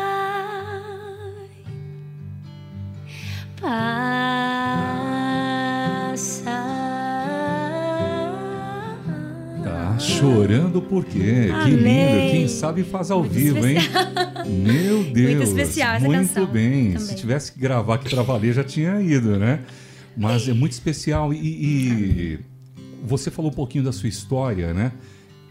Chorando 10.23 10.81
por 10.83 11.05
quê? 11.05 11.49
Que 11.65 11.71
lindo. 11.71 12.31
Quem 12.31 12.49
sabe 12.49 12.83
faz 12.83 13.11
ao 13.11 13.21
Muito 13.21 13.33
vivo, 13.33 13.67
hein? 13.67 13.77
Meu 14.47 15.05
Deus. 15.05 15.49
especial 15.49 15.95
essa 15.97 16.05
Muito 16.07 16.29
canção 16.29 16.47
bem. 16.47 16.93
também. 16.93 16.99
Se 16.99 17.15
tivesse 17.15 17.53
que 17.53 17.59
gravar 17.61 17.95
aqui 17.97 18.09
pra 18.11 18.23
valer, 18.23 18.53
já 18.55 18.65
tinha 18.65 19.01
ido, 19.01 19.39
né? 19.39 19.61
Mas 20.17 20.49
é 20.49 20.53
muito 20.53 20.73
especial. 20.73 21.33
E, 21.33 21.39
e 21.39 22.39
você 23.05 23.31
falou 23.31 23.51
um 23.51 23.55
pouquinho 23.55 23.85
da 23.85 23.93
sua 23.93 24.09
história, 24.09 24.73
né? 24.75 24.93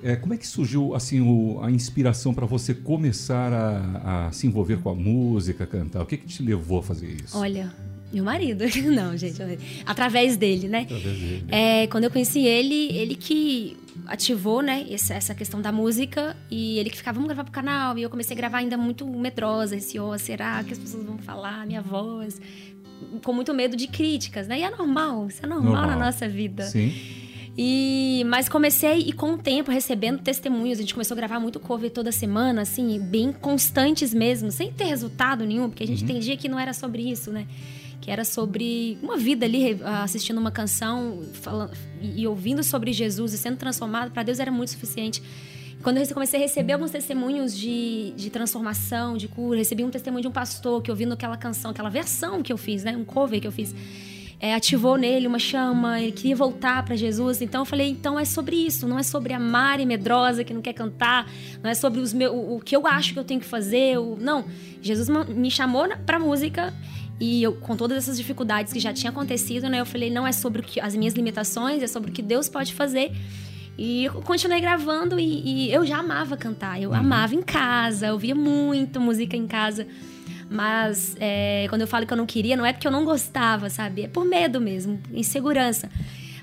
É, 0.03 0.15
como 0.15 0.33
é 0.33 0.37
que 0.37 0.47
surgiu 0.47 0.95
assim 0.95 1.21
o- 1.21 1.59
a 1.61 1.69
inspiração 1.69 2.33
para 2.33 2.45
você 2.47 2.73
começar 2.73 3.53
a, 3.53 4.27
a 4.27 4.31
se 4.31 4.47
envolver 4.47 4.77
com 4.77 4.89
a 4.89 4.95
música, 4.95 5.65
cantar? 5.67 6.01
O 6.01 6.05
que, 6.07 6.17
que 6.17 6.25
te 6.25 6.41
levou 6.41 6.79
a 6.79 6.83
fazer 6.83 7.15
isso? 7.23 7.37
Olha, 7.37 7.71
meu 8.11 8.23
marido. 8.23 8.63
Não, 8.91 9.15
gente. 9.15 9.41
Através 9.85 10.37
dele, 10.37 10.67
né? 10.67 10.81
Através 10.81 11.17
dele. 11.17 11.45
É, 11.49 11.87
quando 11.87 12.05
eu 12.05 12.11
conheci 12.11 12.39
ele, 12.39 12.89
ele 12.95 13.15
que 13.15 13.77
ativou, 14.07 14.61
né, 14.61 14.85
essa, 14.89 15.33
questão 15.33 15.61
da 15.61 15.71
música 15.71 16.35
e 16.49 16.79
ele 16.79 16.89
que 16.89 16.97
ficava, 16.97 17.15
vamos 17.15 17.27
gravar 17.27 17.43
pro 17.43 17.51
canal. 17.53 17.97
E 17.97 18.03
eu 18.03 18.09
comecei 18.09 18.35
a 18.35 18.37
gravar 18.37 18.59
ainda 18.59 18.77
muito 18.77 19.07
medrosa, 19.07 19.75
receosa, 19.75 20.23
será 20.23 20.63
que 20.63 20.73
as 20.73 20.79
pessoas 20.79 21.05
vão 21.05 21.17
falar 21.17 21.65
minha 21.65 21.81
voz? 21.81 22.41
Com 23.23 23.33
muito 23.33 23.53
medo 23.53 23.75
de 23.75 23.87
críticas, 23.87 24.47
né? 24.47 24.59
E 24.59 24.63
é 24.63 24.69
normal, 24.69 25.27
isso 25.27 25.43
é 25.43 25.47
normal, 25.47 25.73
Normal. 25.73 25.99
na 25.99 26.05
nossa 26.05 26.27
vida. 26.27 26.63
Sim. 26.65 26.93
E, 27.57 28.23
mas 28.27 28.47
comecei, 28.47 28.99
e 28.99 29.11
com 29.11 29.33
o 29.33 29.37
tempo, 29.37 29.71
recebendo 29.71 30.19
testemunhos, 30.19 30.77
a 30.77 30.81
gente 30.81 30.93
começou 30.93 31.15
a 31.15 31.17
gravar 31.17 31.39
muito 31.39 31.59
cover 31.59 31.91
toda 31.91 32.11
semana, 32.11 32.61
assim, 32.61 32.99
bem 32.99 33.31
constantes 33.33 34.13
mesmo, 34.13 34.51
sem 34.51 34.71
ter 34.71 34.85
resultado 34.85 35.45
nenhum, 35.45 35.69
porque 35.69 35.83
a 35.83 35.87
gente 35.87 36.03
entendia 36.03 36.37
que 36.37 36.47
não 36.47 36.57
era 36.57 36.73
sobre 36.73 37.01
isso, 37.01 37.29
né? 37.29 37.45
Que 38.01 38.09
era 38.09 38.25
sobre 38.25 38.97
uma 39.01 39.15
vida 39.15 39.45
ali, 39.45 39.59
re- 39.59 39.79
assistindo 40.03 40.39
uma 40.39 40.51
canção 40.51 41.21
falando, 41.33 41.71
e 42.01 42.27
ouvindo 42.27 42.63
sobre 42.63 42.91
Jesus 42.91 43.31
e 43.31 43.37
sendo 43.37 43.57
transformado, 43.57 44.11
para 44.11 44.23
Deus 44.23 44.39
era 44.39 44.51
muito 44.51 44.71
suficiente. 44.71 45.21
Quando 45.83 45.97
eu 45.97 46.07
comecei 46.07 46.39
a 46.39 46.43
receber 46.43 46.73
alguns 46.73 46.91
testemunhos 46.91 47.55
de, 47.55 48.11
de 48.15 48.29
transformação, 48.29 49.17
de 49.17 49.27
cura, 49.27 49.57
recebi 49.57 49.83
um 49.83 49.89
testemunho 49.89 50.21
de 50.23 50.27
um 50.27 50.31
pastor 50.31 50.81
que 50.81 50.91
ouvindo 50.91 51.13
aquela 51.13 51.37
canção, 51.37 51.71
aquela 51.71 51.89
versão 51.89 52.43
que 52.43 52.51
eu 52.51 52.57
fiz, 52.57 52.83
né? 52.83 52.95
Um 52.97 53.05
cover 53.05 53.39
que 53.39 53.47
eu 53.47 53.51
fiz 53.51 53.73
é, 54.39 54.55
ativou 54.55 54.97
nele 54.97 55.27
uma 55.27 55.37
chama, 55.37 56.01
ele 56.01 56.11
queria 56.11 56.35
voltar 56.35 56.83
para 56.83 56.95
Jesus. 56.95 57.41
Então 57.41 57.61
eu 57.61 57.65
falei, 57.65 57.89
então 57.89 58.19
é 58.19 58.25
sobre 58.25 58.55
isso, 58.55 58.87
não 58.87 58.97
é 58.97 59.03
sobre 59.03 59.33
a 59.33 59.39
Mari 59.39 59.85
medrosa 59.85 60.43
que 60.43 60.53
não 60.53 60.61
quer 60.61 60.73
cantar, 60.73 61.27
não 61.61 61.69
é 61.69 61.75
sobre 61.75 61.99
os 61.99 62.11
meu, 62.11 62.33
o, 62.33 62.57
o 62.57 62.59
que 62.59 62.75
eu 62.75 62.87
acho 62.87 63.13
que 63.13 63.19
eu 63.19 63.23
tenho 63.23 63.39
que 63.39 63.45
fazer. 63.45 63.99
O, 63.99 64.17
não, 64.19 64.45
Jesus 64.81 65.07
me 65.29 65.51
chamou 65.51 65.87
pra 66.05 66.17
música 66.17 66.73
e 67.21 67.43
eu, 67.43 67.53
com 67.53 67.77
todas 67.77 67.99
essas 67.99 68.17
dificuldades 68.17 68.73
que 68.73 68.79
já 68.79 68.91
tinha 68.91 69.11
acontecido, 69.11 69.69
né? 69.69 69.79
Eu 69.79 69.85
falei, 69.85 70.09
não 70.09 70.25
é 70.25 70.31
sobre 70.31 70.59
o 70.59 70.63
que, 70.63 70.79
as 70.79 70.95
minhas 70.95 71.13
limitações, 71.13 71.83
é 71.83 71.87
sobre 71.87 72.09
o 72.09 72.13
que 72.13 72.21
Deus 72.21 72.49
pode 72.49 72.73
fazer. 72.73 73.11
E 73.77 74.05
eu 74.05 74.13
continuei 74.23 74.59
gravando 74.59 75.19
e, 75.19 75.67
e 75.67 75.71
eu 75.71 75.85
já 75.85 75.99
amava 75.99 76.35
cantar. 76.35 76.81
Eu 76.81 76.95
amava 76.95 77.35
em 77.35 77.43
casa, 77.43 78.07
eu 78.07 78.13
ouvia 78.13 78.33
muito 78.33 78.99
música 78.99 79.37
em 79.37 79.45
casa. 79.45 79.85
Mas 80.49 81.15
é, 81.19 81.67
quando 81.69 81.81
eu 81.81 81.87
falo 81.87 82.07
que 82.07 82.11
eu 82.11 82.17
não 82.17 82.25
queria, 82.25 82.57
não 82.57 82.65
é 82.65 82.73
porque 82.73 82.87
eu 82.87 82.91
não 82.91 83.05
gostava, 83.05 83.69
sabe? 83.69 84.01
É 84.01 84.07
por 84.07 84.25
medo 84.25 84.59
mesmo, 84.59 84.99
insegurança. 85.13 85.91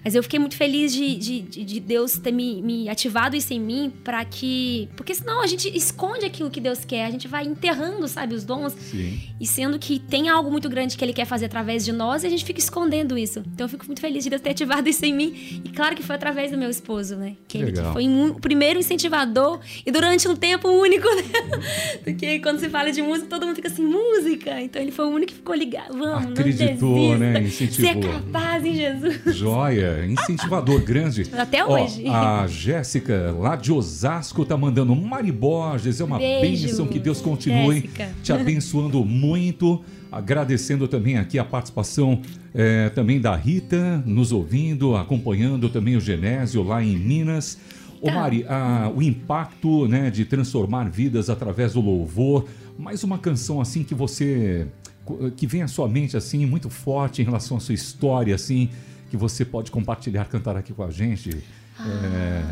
Mas 0.04 0.14
eu 0.14 0.22
fiquei 0.22 0.38
muito 0.38 0.56
feliz 0.56 0.92
de, 0.92 1.16
de, 1.16 1.40
de- 1.42 1.64
de 1.64 1.80
Deus 1.80 2.18
ter 2.18 2.32
me, 2.32 2.62
me 2.62 2.88
ativado 2.88 3.36
isso 3.36 3.52
em 3.52 3.60
mim 3.60 3.92
para 4.04 4.24
que. 4.24 4.88
Porque 4.96 5.14
senão 5.14 5.42
a 5.42 5.46
gente 5.46 5.68
esconde 5.76 6.24
aquilo 6.24 6.50
que 6.50 6.60
Deus 6.60 6.84
quer, 6.84 7.04
a 7.06 7.10
gente 7.10 7.26
vai 7.28 7.44
enterrando, 7.44 8.06
sabe, 8.08 8.34
os 8.34 8.44
dons. 8.44 8.72
Sim. 8.74 9.18
E 9.40 9.46
sendo 9.46 9.78
que 9.78 9.98
tem 9.98 10.28
algo 10.28 10.50
muito 10.50 10.68
grande 10.68 10.96
que 10.96 11.04
Ele 11.04 11.12
quer 11.12 11.24
fazer 11.24 11.46
através 11.46 11.84
de 11.84 11.92
nós 11.92 12.24
e 12.24 12.26
a 12.26 12.30
gente 12.30 12.44
fica 12.44 12.58
escondendo 12.60 13.16
isso. 13.18 13.40
Então 13.52 13.64
eu 13.64 13.68
fico 13.68 13.86
muito 13.86 14.00
feliz 14.00 14.24
de 14.24 14.30
Deus 14.30 14.42
ter 14.42 14.50
ativado 14.50 14.88
isso 14.88 15.04
em 15.04 15.12
mim. 15.14 15.62
E 15.64 15.68
claro 15.70 15.94
que 15.96 16.02
foi 16.02 16.16
através 16.16 16.50
do 16.50 16.58
meu 16.58 16.70
esposo, 16.70 17.16
né? 17.16 17.36
Que 17.46 17.58
ele 17.58 17.76
foi 17.92 18.08
um- 18.08 18.28
o 18.30 18.40
primeiro 18.40 18.78
incentivador 18.78 19.60
e 19.84 19.90
durante 19.90 20.26
um 20.28 20.36
tempo 20.36 20.68
único, 20.68 21.06
né? 21.08 21.22
Porque 22.04 22.38
quando 22.40 22.58
se 22.60 22.68
fala 22.68 22.90
de 22.92 23.02
música, 23.02 23.26
todo 23.28 23.46
mundo 23.46 23.56
fica 23.56 23.68
assim, 23.68 23.84
música. 23.84 24.60
Então 24.60 24.80
ele 24.80 24.90
foi 24.90 25.06
o 25.06 25.08
único 25.10 25.32
que 25.32 25.34
ficou 25.38 25.54
ligado. 25.54 25.96
Vamos, 25.96 26.32
Acreditou, 26.32 27.16
não 27.16 27.18
desista. 27.18 27.18
né? 27.18 27.40
Você 27.48 27.64
é 27.64 27.66
Incentivou. 27.66 28.12
capaz 28.12 28.64
em 28.64 28.74
Jesus. 28.74 29.36
Joia, 29.36 29.87
incentivador 30.08 30.80
grande. 30.82 31.24
Até 31.36 31.64
Ó, 31.64 31.82
hoje. 31.82 32.06
a 32.08 32.46
Jéssica, 32.46 33.34
lá 33.38 33.56
de 33.56 33.72
Osasco, 33.72 34.44
tá 34.44 34.56
mandando 34.56 34.94
Mari 34.94 35.32
Borges. 35.32 36.00
É 36.00 36.04
uma 36.04 36.18
Beijo, 36.18 36.66
bênção 36.66 36.86
que 36.86 36.98
Deus 36.98 37.20
continue 37.20 37.76
Jéssica. 37.82 38.08
te 38.22 38.32
abençoando 38.32 39.04
muito. 39.04 39.82
Agradecendo 40.10 40.88
também 40.88 41.18
aqui 41.18 41.38
a 41.38 41.44
participação 41.44 42.22
eh, 42.54 42.88
também 42.94 43.20
da 43.20 43.36
Rita, 43.36 44.02
nos 44.06 44.32
ouvindo, 44.32 44.96
acompanhando 44.96 45.68
também 45.68 45.96
o 45.96 46.00
Genésio 46.00 46.62
lá 46.62 46.82
em 46.82 46.96
Minas. 46.96 47.58
Ô 48.00 48.06
Tá. 48.06 48.14
Mari, 48.14 48.44
a- 48.48 48.90
o 48.94 49.02
impacto 49.02 49.86
né, 49.86 50.10
de 50.10 50.24
transformar 50.24 50.88
vidas 50.88 51.28
através 51.28 51.74
do 51.74 51.80
louvor, 51.82 52.46
mais 52.78 53.04
uma 53.04 53.18
canção 53.18 53.60
assim 53.60 53.82
que 53.82 53.94
você 53.94 54.66
que 55.36 55.46
vem 55.46 55.62
à 55.62 55.68
sua 55.68 55.88
mente 55.88 56.16
assim 56.16 56.44
muito 56.46 56.68
forte 56.70 57.22
em 57.22 57.24
relação 57.24 57.56
à 57.56 57.60
sua 57.60 57.74
história 57.74 58.34
assim 58.34 58.68
que 59.08 59.16
você 59.16 59.44
pode 59.44 59.70
compartilhar, 59.70 60.26
cantar 60.26 60.56
aqui 60.56 60.72
com 60.72 60.82
a 60.82 60.90
gente. 60.90 61.30
É, 61.80 62.42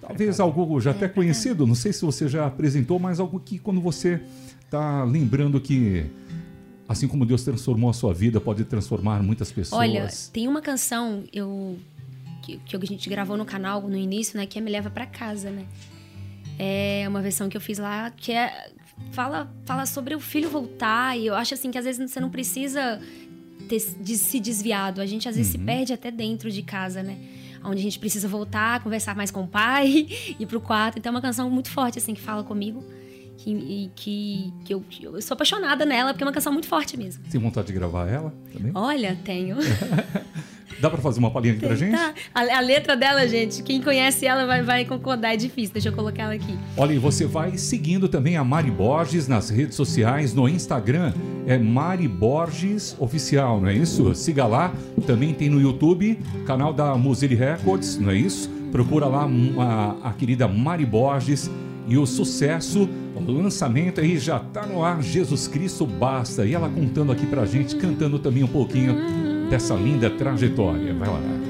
talvez 0.00 0.40
algo 0.40 0.80
já 0.80 0.92
até 0.92 1.08
conhecido, 1.08 1.66
não 1.66 1.74
sei 1.74 1.92
se 1.92 2.04
você 2.04 2.28
já 2.28 2.46
apresentou, 2.46 2.98
mas 2.98 3.20
algo 3.20 3.38
que 3.40 3.58
quando 3.58 3.80
você 3.80 4.20
está 4.64 5.04
lembrando 5.04 5.60
que 5.60 6.06
assim 6.88 7.06
como 7.06 7.24
Deus 7.24 7.44
transformou 7.44 7.90
a 7.90 7.92
sua 7.92 8.12
vida, 8.12 8.40
pode 8.40 8.64
transformar 8.64 9.22
muitas 9.22 9.52
pessoas. 9.52 9.80
Olha, 9.80 10.08
tem 10.32 10.48
uma 10.48 10.60
canção 10.60 11.22
eu 11.32 11.78
que, 12.42 12.58
que 12.58 12.76
a 12.76 12.80
gente 12.80 13.08
gravou 13.08 13.36
no 13.36 13.44
canal 13.44 13.82
no 13.82 13.96
início, 13.96 14.36
né? 14.36 14.46
Que 14.46 14.58
é 14.58 14.62
Me 14.62 14.70
Leva 14.70 14.90
Pra 14.90 15.06
Casa, 15.06 15.50
né? 15.50 15.66
É 16.58 17.04
uma 17.08 17.22
versão 17.22 17.48
que 17.48 17.56
eu 17.56 17.60
fiz 17.60 17.78
lá 17.78 18.10
que 18.10 18.32
é 18.32 18.72
fala 19.12 19.50
fala 19.64 19.86
sobre 19.86 20.14
o 20.14 20.20
filho 20.20 20.50
voltar 20.50 21.16
e 21.16 21.26
eu 21.26 21.34
acho 21.34 21.54
assim 21.54 21.70
que 21.70 21.78
às 21.78 21.84
vezes 21.84 22.10
você 22.10 22.20
não 22.20 22.28
precisa 22.28 23.00
ter 23.70 23.94
de 24.00 24.16
se 24.16 24.40
desviado, 24.40 25.00
a 25.00 25.06
gente 25.06 25.28
às 25.28 25.36
vezes 25.36 25.52
se 25.52 25.58
perde 25.58 25.92
até 25.92 26.10
dentro 26.10 26.50
de 26.50 26.62
casa, 26.62 27.02
né? 27.02 27.16
Onde 27.62 27.78
a 27.78 27.82
gente 27.82 27.98
precisa 27.98 28.26
voltar, 28.26 28.82
conversar 28.82 29.14
mais 29.14 29.30
com 29.30 29.44
o 29.44 29.46
pai, 29.46 30.08
ir 30.38 30.46
pro 30.48 30.60
quarto. 30.60 30.98
Então 30.98 31.10
é 31.10 31.14
uma 31.14 31.20
canção 31.22 31.48
muito 31.48 31.70
forte 31.70 31.98
assim 31.98 32.14
que 32.14 32.20
fala 32.20 32.42
comigo. 32.42 32.84
Que, 33.38 33.50
e 33.52 33.90
que, 33.94 34.52
que 34.66 34.74
eu, 34.74 34.84
eu 35.00 35.22
sou 35.22 35.34
apaixonada 35.34 35.86
nela, 35.86 36.12
porque 36.12 36.22
é 36.22 36.26
uma 36.26 36.32
canção 36.32 36.52
muito 36.52 36.66
forte 36.66 36.94
mesmo. 36.98 37.24
Tem 37.30 37.40
vontade 37.40 37.68
de 37.68 37.72
gravar 37.72 38.06
ela 38.06 38.34
também? 38.52 38.70
Olha, 38.74 39.16
tenho. 39.24 39.56
Dá 40.78 40.88
pra 40.88 41.00
fazer 41.00 41.18
uma 41.18 41.30
palhinha 41.30 41.54
aqui 41.54 41.66
pra 41.66 41.74
gente? 41.74 41.96
Tá. 41.96 42.14
A, 42.34 42.58
a 42.58 42.60
letra 42.60 42.96
dela, 42.96 43.26
gente, 43.26 43.62
quem 43.62 43.82
conhece 43.82 44.26
ela 44.26 44.46
vai, 44.46 44.62
vai 44.62 44.84
concordar, 44.84 45.34
é 45.34 45.36
difícil. 45.36 45.72
Deixa 45.72 45.88
eu 45.88 45.92
colocar 45.92 46.24
ela 46.24 46.34
aqui. 46.34 46.58
Olha, 46.76 46.92
e 46.92 46.98
você 46.98 47.26
vai 47.26 47.56
seguindo 47.58 48.08
também 48.08 48.36
a 48.36 48.44
Mari 48.44 48.70
Borges 48.70 49.28
nas 49.28 49.50
redes 49.50 49.74
sociais, 49.74 50.32
no 50.34 50.48
Instagram, 50.48 51.12
é 51.46 51.58
Mari 51.58 52.08
Borges 52.08 52.96
Oficial, 52.98 53.60
não 53.60 53.68
é 53.68 53.74
isso? 53.74 54.14
Siga 54.14 54.46
lá, 54.46 54.72
também 55.06 55.34
tem 55.34 55.50
no 55.50 55.60
YouTube, 55.60 56.18
canal 56.46 56.72
da 56.72 56.94
Muzili 56.94 57.34
Records, 57.34 57.98
não 57.98 58.10
é 58.10 58.16
isso? 58.16 58.48
Procura 58.72 59.06
lá 59.06 59.26
hum, 59.26 59.60
a, 59.60 60.10
a 60.10 60.12
querida 60.12 60.46
Mari 60.46 60.86
Borges 60.86 61.50
e 61.88 61.98
o 61.98 62.06
sucesso, 62.06 62.88
o 63.16 63.32
lançamento 63.32 64.00
aí 64.00 64.16
já 64.16 64.38
tá 64.38 64.64
no 64.64 64.84
ar, 64.84 65.02
Jesus 65.02 65.48
Cristo 65.48 65.84
basta. 65.84 66.46
E 66.46 66.54
ela 66.54 66.68
contando 66.68 67.10
aqui 67.10 67.26
pra 67.26 67.44
gente, 67.44 67.74
cantando 67.76 68.18
também 68.18 68.44
um 68.44 68.48
pouquinho 68.48 68.96
dessa 69.50 69.74
linda 69.74 70.08
trajetória. 70.08 70.94
Vai 70.94 71.08
lá. 71.08 71.49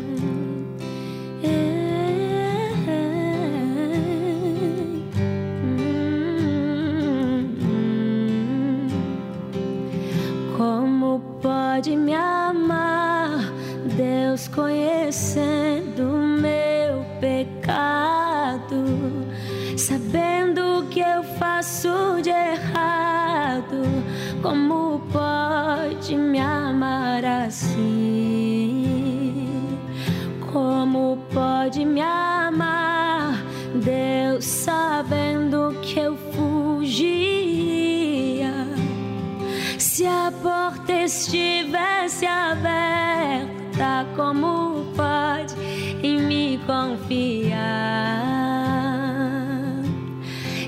Como 44.20 44.84
pode 44.94 45.54
em 46.02 46.20
me 46.20 46.60
confiar? 46.66 47.56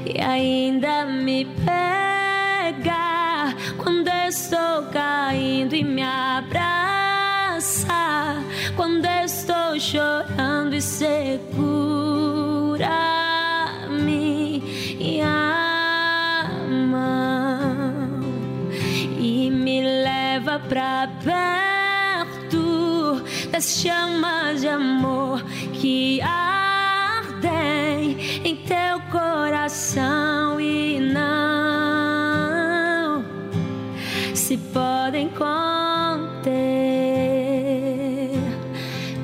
E 0.06 0.18
ainda 0.18 1.04
me 1.04 1.44
pega 1.66 3.54
quando 3.76 4.08
estou 4.08 4.84
caindo 4.90 5.74
e 5.74 5.84
me 5.84 6.02
abraça 6.02 7.92
quando 8.74 9.04
estou 9.04 9.78
chorando 9.78 10.74
e 10.74 10.80
segura-me 10.80 11.71
chamas 23.82 24.60
de 24.60 24.68
amor 24.68 25.42
que 25.72 26.20
ardem 26.22 28.16
em 28.44 28.54
teu 28.54 29.00
coração 29.10 30.60
e 30.60 31.00
não 31.00 31.22
se 34.36 34.56
podem 34.72 35.28
conter. 35.30 36.52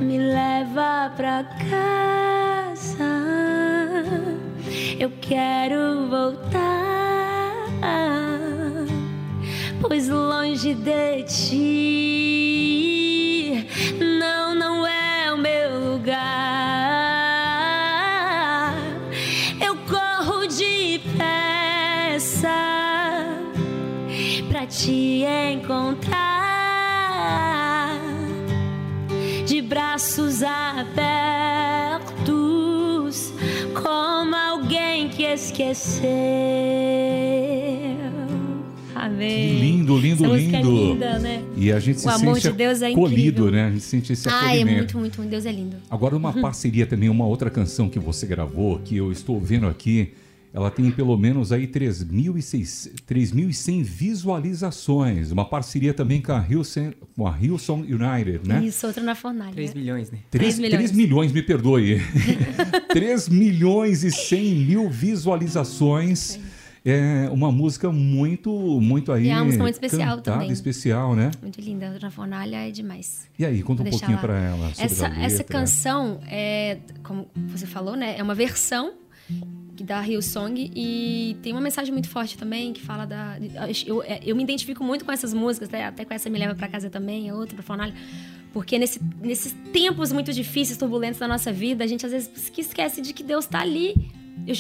Me 0.01 0.19
leva 0.19 1.13
pra 1.17 1.45
casa. 1.71 2.99
Eu 4.99 5.13
quero 5.21 5.68
Amém. 38.95 39.29
Que 39.29 39.61
lindo, 39.61 39.97
lindo, 39.99 40.25
Essa 40.25 40.35
é 40.35 40.39
lindo. 40.39 40.71
linda, 40.71 41.19
né? 41.19 41.43
E 41.57 41.73
a 41.73 41.79
gente 41.79 42.01
se 42.01 42.07
O 42.07 42.11
amor 42.11 42.35
sente 42.35 42.51
de 42.51 42.57
Deus 42.59 42.83
é 42.83 42.91
né? 43.51 43.67
A 43.67 43.71
gente 43.71 43.85
sente 43.85 44.13
esse 44.13 44.29
Ah, 44.29 44.57
é 44.57 44.65
muito, 44.65 44.99
muito, 44.99 45.19
muito. 45.19 45.31
Deus 45.31 45.47
é 45.47 45.53
lindo. 45.53 45.77
Agora, 45.91 46.17
uma 46.17 46.33
parceria 46.33 46.87
também, 46.87 47.09
uma 47.09 47.27
outra 47.27 47.49
canção 47.49 47.89
que 47.89 47.99
você 47.99 48.27
gravou, 48.27 48.79
que 48.81 48.97
eu 48.97 49.13
estou 49.13 49.41
vendo 49.41 49.67
aqui, 49.67 50.13
ela 50.53 50.71
tem 50.71 50.91
pelo 50.91 51.17
menos 51.17 51.53
aí 51.53 51.67
3.600 51.67 52.93
3.100 53.07 53.83
visualizações. 53.83 55.31
Uma 55.31 55.45
parceria 55.45 55.93
também 55.93 56.21
com 56.23 56.33
a 56.33 56.41
Hillsong, 56.49 56.95
com 57.15 57.27
a 57.27 57.37
Hillsong 57.39 57.83
United, 57.93 58.41
né? 58.49 58.65
Isso, 58.65 58.87
outra 58.87 59.03
na 59.03 59.15
fornalha. 59.15 59.53
3 59.53 59.75
milhões, 59.75 60.11
né? 60.11 60.19
3, 60.31 60.57
Três 60.57 60.59
milhões. 60.59 60.93
milhões, 60.93 61.33
me 61.33 61.43
perdoe. 61.43 62.01
3 62.89 63.29
milhões 63.29 64.05
e 64.05 64.11
100 64.11 64.55
mil 64.67 64.89
visualizações. 64.89 66.39
É 66.85 67.29
uma 67.31 67.53
música 67.53 67.91
muito, 67.93 68.51
muito 68.81 69.13
aí. 69.13 69.27
E 69.27 69.31
é 69.31 69.35
uma 69.35 69.45
música 69.45 69.63
muito 69.63 69.75
especial 69.75 70.17
cantada, 70.17 70.39
também. 70.39 70.53
especial, 70.53 71.15
né? 71.15 71.31
Muito 71.43 71.61
linda. 71.61 71.87
Outra 71.87 72.07
na 72.07 72.11
fornalha 72.11 72.57
é 72.67 72.71
demais. 72.71 73.29
E 73.39 73.45
aí, 73.45 73.63
conta 73.63 73.83
um 73.83 73.85
Vou 73.85 73.91
deixar 73.91 74.07
pouquinho 74.07 74.17
lá. 74.17 74.23
pra 74.23 74.39
ela 74.39 74.69
sobre 74.71 74.85
Essa, 74.85 75.07
a 75.07 75.09
letra. 75.09 75.25
essa 75.25 75.45
canção 75.45 76.21
é, 76.27 76.79
como 77.03 77.29
você 77.49 77.67
falou, 77.67 77.95
né? 77.97 78.17
É 78.17 78.23
uma 78.23 78.35
versão 78.35 78.95
da 79.85 80.07
Hillsong 80.07 80.71
e 80.75 81.37
tem 81.43 81.53
uma 81.53 81.61
mensagem 81.61 81.93
muito 81.93 82.09
forte 82.09 82.37
também 82.37 82.73
que 82.73 82.81
fala 82.81 83.07
da. 83.07 83.37
Eu, 83.87 84.03
é, 84.03 84.21
eu 84.25 84.35
me 84.37 84.43
identifico 84.43 84.83
muito 84.83 85.05
com 85.05 85.13
essas 85.13 85.33
músicas, 85.33 85.69
até, 85.69 85.85
até 85.85 86.05
com 86.05 86.15
essa 86.15 86.29
Me 86.29 86.39
Leva 86.39 86.55
Pra 86.55 86.69
Casa 86.69 86.91
também, 86.91 87.31
a 87.31 87.35
outra, 87.35 87.55
pra 87.55 87.63
Fornalha. 87.63 87.95
Porque 88.53 88.79
nesse, 88.79 89.01
nesses 89.21 89.55
tempos 89.73 90.13
muito 90.13 90.33
difíceis, 90.33 90.79
turbulentos 90.79 91.19
da 91.19 91.29
nossa 91.29 91.53
vida, 91.53 91.85
a 91.85 91.87
gente 91.87 92.05
às 92.05 92.13
vezes 92.13 92.49
que 92.49 92.61
esquece 92.61 93.01
de 93.01 93.13
que 93.13 93.23
Deus 93.23 93.47
tá 93.47 93.61
ali. 93.61 93.95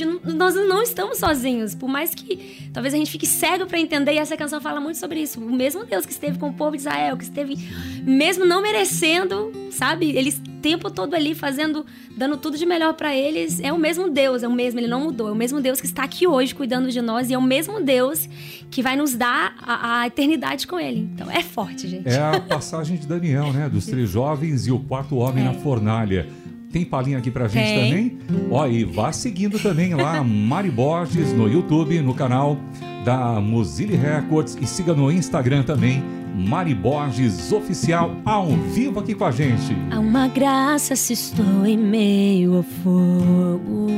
Não- 0.05 0.35
nós 0.35 0.55
não 0.55 0.83
estamos 0.83 1.19
sozinhos, 1.19 1.75
por 1.75 1.89
mais 1.89 2.15
que 2.15 2.69
talvez 2.73 2.93
a 2.93 2.97
gente 2.99 3.11
fique 3.11 3.27
cego 3.27 3.67
para 3.67 3.79
entender, 3.81 4.13
e 4.13 4.19
essa 4.19 4.37
canção 4.37 4.61
fala 4.61 4.81
muito 4.81 4.99
sobre 4.99 5.21
isso. 5.21 5.41
O 5.41 5.51
mesmo 5.53 5.85
Deus 5.85 6.05
que 6.05 6.13
esteve 6.13 6.39
com 6.39 6.49
o 6.49 6.53
povo 6.53 6.73
de 6.73 6.79
Israel, 6.79 7.17
que 7.17 7.25
esteve 7.25 7.57
mesmo 8.03 8.45
não 8.45 8.61
merecendo, 8.63 9.51
sabe? 9.71 10.11
Eles 10.17 10.41
o 10.59 10.61
tempo 10.61 10.91
todo 10.91 11.15
ali 11.15 11.37
fazendo, 11.37 11.87
dando 12.17 12.37
tudo 12.37 12.59
de 12.59 12.67
melhor 12.67 12.93
para 12.95 13.15
eles, 13.15 13.61
é 13.61 13.73
o 13.73 13.79
mesmo 13.79 14.11
Deus, 14.11 14.43
é 14.43 14.49
o 14.49 14.53
mesmo, 14.53 14.81
ele 14.81 14.89
não 14.89 15.01
mudou, 15.01 15.29
é 15.29 15.33
o 15.33 15.37
mesmo 15.37 15.61
Deus 15.61 15.81
que 15.81 15.87
está 15.87 16.03
aqui 16.03 16.27
hoje 16.27 16.53
cuidando 16.53 16.91
de 16.91 17.01
nós 17.01 17.31
e 17.31 17.35
é 17.35 17.39
o 17.39 17.43
mesmo 17.43 17.81
Deus 17.81 18.29
que 18.69 18.83
vai 18.83 18.97
nos 18.97 19.15
dar 19.15 19.55
a, 19.63 20.01
a 20.01 20.07
eternidade 20.09 20.67
com 20.67 20.79
ele. 20.81 21.09
Então 21.15 21.31
é 21.31 21.43
forte, 21.45 21.87
gente. 21.87 22.09
É 22.09 22.19
a 22.21 22.41
passagem 22.41 22.97
de 22.97 23.07
Daniel, 23.07 23.53
né? 23.53 23.69
Dos 23.69 23.87
três 23.87 24.11
jovens 24.11 24.67
e 24.67 24.73
o 24.73 24.81
quarto 24.81 25.17
homem 25.17 25.45
na 25.45 25.55
fornalha. 25.55 26.29
Tem 26.71 26.85
palhinha 26.85 27.19
aqui 27.19 27.31
pra 27.31 27.49
gente 27.49 27.67
Tem. 27.67 27.89
também? 27.89 28.19
Ó, 28.51 28.67
e 28.67 28.85
vá 28.85 29.11
seguindo 29.11 29.59
também 29.59 29.95
lá, 29.95 30.23
Mari 30.25 30.71
Borges, 30.71 31.33
no 31.33 31.49
YouTube, 31.49 32.01
no 32.01 32.15
canal 32.15 32.59
da 33.05 33.41
Mozilla 33.41 33.97
Records. 33.97 34.57
E 34.61 34.67
siga 34.67 34.93
no 34.93 35.11
Instagram 35.11 35.63
também, 35.63 36.03
Mari 36.35 36.75
Borges 36.75 37.51
Oficial, 37.51 38.15
ao 38.25 38.49
vivo 38.49 39.01
aqui 39.01 39.15
com 39.15 39.25
a 39.25 39.31
gente. 39.31 39.75
Há 39.91 39.99
uma 39.99 40.29
graça 40.29 40.95
se 40.95 41.15
estou 41.15 41.65
em 41.65 41.79
meio 41.79 42.57
ao 42.57 42.63
fogo. 42.63 43.89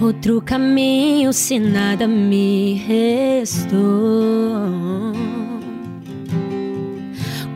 Outro 0.00 0.42
caminho 0.42 1.32
se 1.32 1.60
nada 1.60 2.08
me 2.08 2.74
restou. 2.74 3.72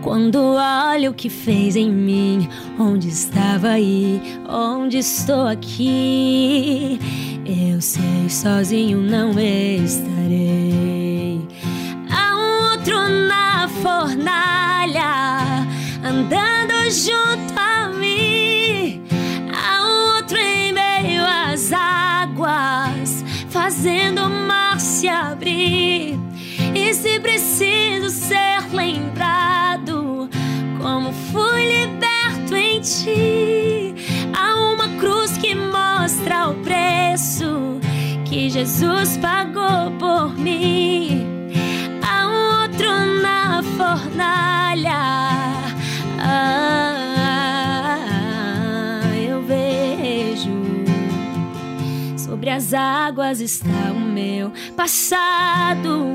Quando 0.07 0.39
olho 0.39 1.11
o 1.11 1.15
que 1.15 1.29
fez 1.29 1.75
em 1.75 1.91
mim, 1.91 2.49
onde 2.79 3.09
estava 3.09 3.71
aí, 3.71 4.23
onde 4.49 4.99
estou 4.99 5.49
aqui, 5.49 6.97
eu 7.45 7.81
sei 7.81 8.31
sozinho 8.31 9.01
não 9.01 9.37
estarei. 9.37 11.45
Há 12.09 12.37
um 12.37 12.71
outro 12.71 12.97
na 13.27 13.69
fornalha, 13.83 15.67
andando 16.05 16.89
junto 16.89 17.59
a 17.59 17.89
mim. 17.89 19.03
Há 19.53 19.89
um 19.89 20.19
outro 20.19 20.39
em 20.39 20.73
meio 20.73 21.25
às 21.25 21.73
águas, 21.73 23.25
fazendo 23.49 24.23
o 24.23 24.31
mar 24.31 24.79
se 24.79 25.09
abrir. 25.09 26.26
E 26.89 26.95
se 26.95 27.19
preciso 27.19 28.11
ser 28.11 28.73
lembrado, 28.73 30.31
como 30.81 31.13
fui 31.33 31.67
liberto 31.67 32.55
em 32.55 32.81
ti, 32.81 33.93
há 34.33 34.55
uma 34.55 34.89
cruz 34.91 35.37
que 35.37 35.53
mostra 35.53 36.49
o 36.49 36.55
preço 36.63 37.81
que 38.25 38.49
Jesus 38.49 39.17
pagou 39.17 39.91
por 39.99 40.39
mim. 40.39 41.27
Há 42.09 42.29
um 42.29 42.63
outro 42.63 42.89
na 43.21 43.65
fornalha. 43.77 45.36
Sobre 52.47 52.51
as 52.51 52.73
águas 52.73 53.41
está 53.41 53.93
o 53.93 53.99
meu 53.99 54.53
passado. 54.77 56.07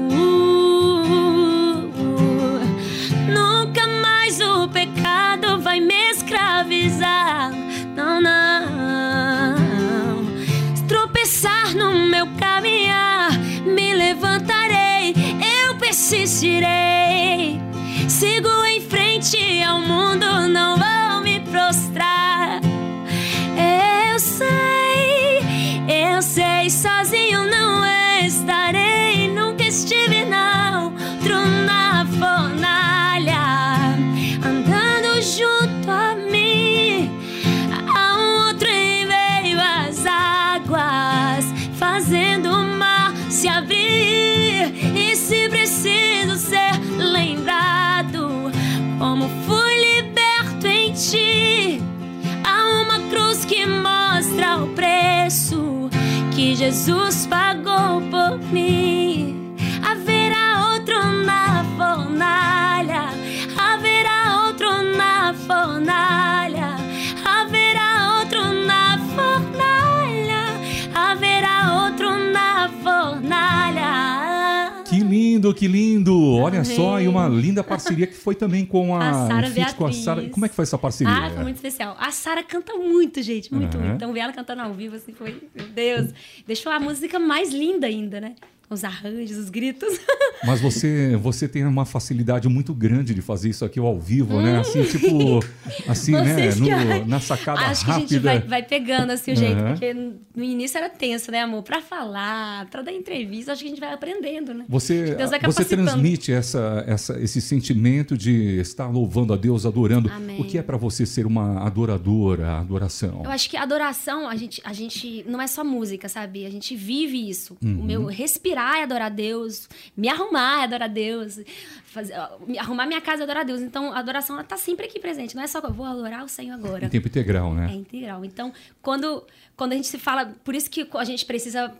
Lindo, 75.67 75.90
que 75.90 75.90
lindo! 76.01 76.33
Olha 76.37 76.61
Amém. 76.61 76.75
só, 76.75 76.99
e 76.99 77.07
uma 77.07 77.27
linda 77.27 77.63
parceria 77.63 78.07
que 78.07 78.15
foi 78.15 78.35
também 78.35 78.65
com 78.65 78.95
a, 78.95 79.09
A 79.09 79.27
Sara 79.27 79.47
com 79.75 79.85
a. 79.85 80.29
Como 80.29 80.45
é 80.45 80.49
que 80.49 80.55
foi 80.55 80.63
essa 80.63 80.77
parceria? 80.77 81.13
Ah, 81.13 81.29
foi 81.29 81.43
muito 81.43 81.55
especial. 81.55 81.95
A 81.99 82.11
Sara 82.11 82.43
canta 82.43 82.73
muito, 82.75 83.21
gente, 83.21 83.53
muito, 83.53 83.75
Aham. 83.77 83.83
muito. 83.85 83.95
Então 83.97 84.13
ver 84.13 84.21
ela 84.21 84.33
cantando 84.33 84.61
ao 84.61 84.73
vivo, 84.73 84.95
assim, 84.95 85.13
foi, 85.13 85.41
meu 85.55 85.67
Deus. 85.67 86.09
Deixou 86.47 86.71
a 86.71 86.79
música 86.79 87.19
mais 87.19 87.51
linda 87.51 87.87
ainda, 87.87 88.19
né? 88.19 88.35
Os 88.69 88.85
arranjos, 88.85 89.35
os 89.37 89.49
gritos. 89.49 89.99
Mas 90.47 90.61
você, 90.61 91.17
você 91.21 91.45
tem 91.45 91.65
uma 91.65 91.83
facilidade 91.85 92.47
muito 92.47 92.73
grande 92.73 93.13
de 93.13 93.21
fazer 93.21 93.49
isso 93.49 93.65
aqui 93.65 93.77
ao 93.77 93.99
vivo, 93.99 94.41
né? 94.41 94.59
Assim, 94.59 94.81
tipo, 94.85 95.43
assim, 95.89 96.13
né? 96.13 96.21
Hum. 96.21 96.35
Vocês 96.35 96.55
que- 96.55 96.61
No- 96.61 97.05
na 97.05 97.19
sacada 97.19 97.59
Acho 97.59 97.83
que 97.83 97.91
a 97.91 97.93
rápida. 97.95 98.09
gente 98.13 98.23
vai, 98.23 98.39
vai 98.39 98.63
pegando 98.63 99.11
assim 99.11 99.33
o 99.33 99.35
jeito, 99.35 99.59
Aham. 99.59 99.71
porque 99.73 99.93
no 99.93 100.41
início 100.43 100.77
era 100.77 100.87
tenso, 100.89 101.29
né, 101.31 101.41
amor? 101.41 101.63
Pra 101.63 101.81
falar, 101.81 102.65
pra 102.69 102.81
dar 102.81 102.93
entrevista, 102.93 103.51
acho 103.51 103.61
que 103.61 103.67
a 103.67 103.71
gente 103.71 103.79
vai 103.81 103.91
aprendendo, 103.93 104.53
né? 104.53 104.63
Você, 104.69 105.15
Deus 105.15 105.29
vai 105.31 105.39
você 105.41 105.65
capacitando. 105.65 105.81
Transmite 105.93 106.31
essa, 106.31 106.83
essa, 106.87 107.19
esse 107.19 107.41
sentimento 107.41 108.17
de 108.17 108.59
estar 108.59 108.87
louvando 108.87 109.33
a 109.33 109.37
Deus, 109.37 109.65
adorando. 109.65 110.09
Amém. 110.09 110.39
O 110.39 110.43
que 110.43 110.57
é 110.57 110.61
para 110.61 110.77
você 110.77 111.05
ser 111.05 111.25
uma 111.25 111.65
adoradora, 111.65 112.57
adoração? 112.57 113.21
Eu 113.23 113.31
acho 113.31 113.49
que 113.49 113.57
adoração, 113.57 114.27
a 114.27 114.35
gente, 114.35 114.61
a 114.63 114.73
gente 114.73 115.23
não 115.27 115.41
é 115.41 115.47
só 115.47 115.63
música, 115.63 116.07
sabe? 116.09 116.45
A 116.45 116.49
gente 116.49 116.75
vive 116.75 117.29
isso. 117.29 117.57
Uhum. 117.63 117.79
O 117.79 117.83
meu 117.83 118.05
respirar 118.05 118.77
é 118.77 118.83
adorar 118.83 119.07
a 119.07 119.09
Deus, 119.09 119.69
me 119.95 120.09
arrumar 120.09 120.61
é 120.61 120.63
adorar 120.63 120.89
a 120.89 120.91
Deus, 120.91 121.39
fazer, 121.85 122.13
arrumar 122.59 122.85
minha 122.85 123.01
casa 123.01 123.21
é 123.21 123.23
adorar 123.23 123.41
a 123.41 123.45
Deus. 123.45 123.61
Então, 123.61 123.91
a 123.91 123.99
adoração 123.99 124.35
ela 124.35 124.43
tá 124.43 124.57
sempre 124.57 124.85
aqui 124.85 124.99
presente. 124.99 125.35
Não 125.35 125.43
é 125.43 125.47
só 125.47 125.61
que 125.61 125.67
eu 125.67 125.73
vou 125.73 125.85
adorar 125.85 126.23
o 126.23 126.29
Senhor 126.29 126.53
agora. 126.53 126.85
Em 126.85 126.89
tempo 126.89 127.07
integral, 127.07 127.51
É 127.53 127.55
né? 127.55 127.73
integral. 127.75 128.25
Então, 128.25 128.51
quando, 128.81 129.23
quando 129.55 129.73
a 129.73 129.75
gente 129.75 129.87
se 129.87 129.97
fala. 129.97 130.33
Por 130.43 130.55
isso 130.55 130.69
que 130.69 130.87
a 130.93 131.03
gente 131.03 131.25
precisa 131.25 131.73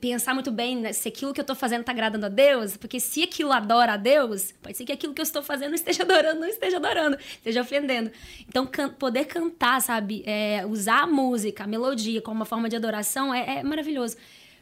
pensar 0.00 0.34
muito 0.34 0.50
bem 0.50 0.76
né, 0.76 0.92
se 0.92 1.08
aquilo 1.08 1.32
que 1.32 1.40
eu 1.40 1.42
estou 1.42 1.54
fazendo 1.54 1.80
está 1.80 1.92
agradando 1.92 2.26
a 2.26 2.28
Deus, 2.28 2.76
porque 2.76 2.98
se 2.98 3.22
aquilo 3.22 3.52
adora 3.52 3.92
a 3.92 3.96
Deus, 3.96 4.52
pode 4.62 4.76
ser 4.76 4.84
que 4.84 4.92
aquilo 4.92 5.14
que 5.14 5.20
eu 5.20 5.24
estou 5.24 5.42
fazendo 5.42 5.68
não 5.68 5.74
esteja 5.76 6.02
adorando, 6.02 6.40
não 6.40 6.48
esteja 6.48 6.76
adorando, 6.78 7.16
esteja 7.20 7.60
ofendendo. 7.60 8.10
Então, 8.48 8.66
can- 8.66 8.88
poder 8.88 9.26
cantar, 9.26 9.80
sabe? 9.80 10.24
É, 10.26 10.66
usar 10.66 11.02
a 11.02 11.06
música, 11.06 11.64
a 11.64 11.66
melodia 11.66 12.20
como 12.20 12.36
uma 12.36 12.44
forma 12.44 12.68
de 12.68 12.74
adoração 12.76 13.32
é, 13.32 13.58
é 13.58 13.62
maravilhoso. 13.62 14.16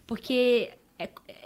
Porque 0.07 0.71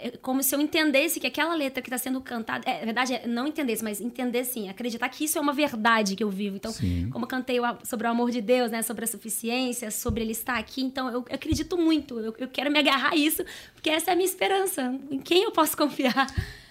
é, 0.01 0.11
como 0.21 0.41
se 0.41 0.55
eu 0.55 0.61
entendesse 0.61 1.19
que 1.19 1.27
aquela 1.27 1.53
letra 1.53 1.81
que 1.81 1.89
está 1.89 1.97
sendo 1.97 2.21
cantada. 2.21 2.69
É, 2.69 2.79
na 2.79 2.85
verdade, 2.85 3.13
é 3.13 3.27
não 3.27 3.47
entendesse, 3.47 3.83
mas 3.83 3.99
entender 3.99 4.43
sim, 4.43 4.69
acreditar 4.69 5.09
que 5.09 5.25
isso 5.25 5.37
é 5.37 5.41
uma 5.41 5.53
verdade 5.53 6.15
que 6.15 6.23
eu 6.23 6.29
vivo. 6.29 6.55
Então, 6.55 6.71
Sim. 6.71 7.09
como 7.11 7.25
eu 7.25 7.27
cantei 7.27 7.59
o 7.59 7.63
sobre 7.83 8.07
o 8.07 8.09
amor 8.09 8.31
de 8.31 8.41
Deus, 8.41 8.71
né? 8.71 8.81
Sobre 8.81 9.05
a 9.05 9.07
suficiência, 9.07 9.91
sobre 9.91 10.23
ele 10.23 10.31
estar 10.31 10.57
aqui. 10.57 10.81
Então, 10.81 11.07
eu, 11.09 11.25
eu 11.27 11.35
acredito 11.35 11.77
muito. 11.77 12.19
Eu, 12.19 12.33
eu 12.37 12.47
quero 12.47 12.71
me 12.71 12.79
agarrar 12.79 13.11
a 13.13 13.15
isso, 13.15 13.43
porque 13.73 13.89
essa 13.89 14.11
é 14.11 14.13
a 14.13 14.15
minha 14.15 14.27
esperança. 14.27 14.95
Em 15.11 15.19
quem 15.19 15.43
eu 15.43 15.51
posso 15.51 15.75
confiar? 15.75 16.27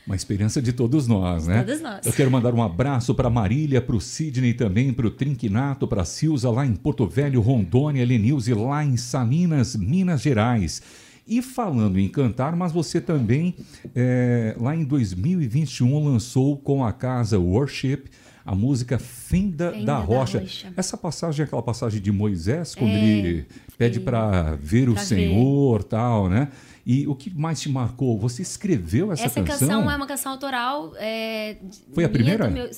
Uma 0.09 0.17
experiência 0.17 0.63
de 0.63 0.73
todos 0.73 1.07
nós, 1.07 1.47
né? 1.47 1.63
Todos 1.63 1.83
nós. 1.83 2.07
Eu 2.07 2.15
quero 2.15 2.31
mandar 2.31 2.55
um 2.55 2.63
abraço 2.63 3.15
para 3.15 3.29
Marília, 3.29 3.79
para 3.79 3.95
o 3.95 4.01
Sidney 4.01 4.55
também, 4.55 4.91
para 4.91 5.07
o 5.07 5.11
Trinquinato, 5.11 5.87
para 5.87 6.01
a 6.01 6.05
Silza 6.07 6.51
lá 6.51 6.65
em 6.65 6.75
Porto 6.75 7.07
Velho, 7.07 7.43
Rondônia, 7.43 8.07
Lenilze 8.07 8.55
lá 8.55 8.83
em 8.83 8.97
Salinas, 8.97 9.77
Minas 9.77 10.23
Gerais. 10.23 10.81
E 11.29 11.43
falando 11.43 11.99
em 11.99 12.09
cantar, 12.09 12.57
mas 12.57 12.73
você 12.73 13.01
também, 13.01 13.55
é, 13.95 14.57
lá 14.59 14.75
em 14.75 14.83
2021, 14.85 16.03
lançou 16.05 16.57
com 16.57 16.85
a 16.85 16.93
casa 16.93 17.39
Worship 17.39 18.05
a 18.47 18.55
música 18.55 18.99
Fenda, 18.99 19.73
Fenda 19.73 19.85
da, 19.85 19.99
da 19.99 19.99
Rocha. 19.99 20.39
Rocha. 20.39 20.73
Essa 20.75 20.97
passagem 20.97 21.43
é 21.43 21.47
aquela 21.47 21.63
passagem 21.63 22.01
de 22.01 22.11
Moisés, 22.11 22.75
quando 22.75 22.93
É, 22.93 22.99
ele 23.05 23.47
pede 23.77 24.01
para 24.01 24.55
ver 24.57 24.89
o 24.89 24.95
pra 24.95 25.03
ver. 25.03 25.07
Senhor 25.07 25.85
tal, 25.85 26.31
né? 26.31 26.49
E 26.87 27.07
o 27.07 27.15
que 27.15 27.29
mais 27.29 27.61
te 27.61 27.69
marcou? 27.69 28.19
Você 28.19 28.41
escreveu 28.41 29.13
essa, 29.13 29.27
Essa, 29.27 29.43
canção? 29.43 29.91
é 29.91 29.95
uma 29.97 30.07
canção 30.07 30.33
autoral. 30.33 30.95
é, 30.97 31.57
Foi 31.93 32.05
a 32.05 32.09
primeira? 32.09 32.49
meu- 32.49 32.71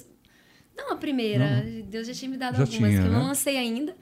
Não, 0.77 0.93
a 0.93 0.97
primeira. 0.97 1.65
Deus 1.89 2.09
já 2.09 2.15
tinha 2.15 2.29
me 2.31 2.37
dado 2.37 2.57
Já 2.57 2.63
algumas, 2.63 2.79
tinha, 2.91 3.01
que 3.03 3.07
eu 3.07 3.13
não 3.13 3.21
né? 3.21 3.27
lancei 3.29 3.57
ainda. 3.57 3.95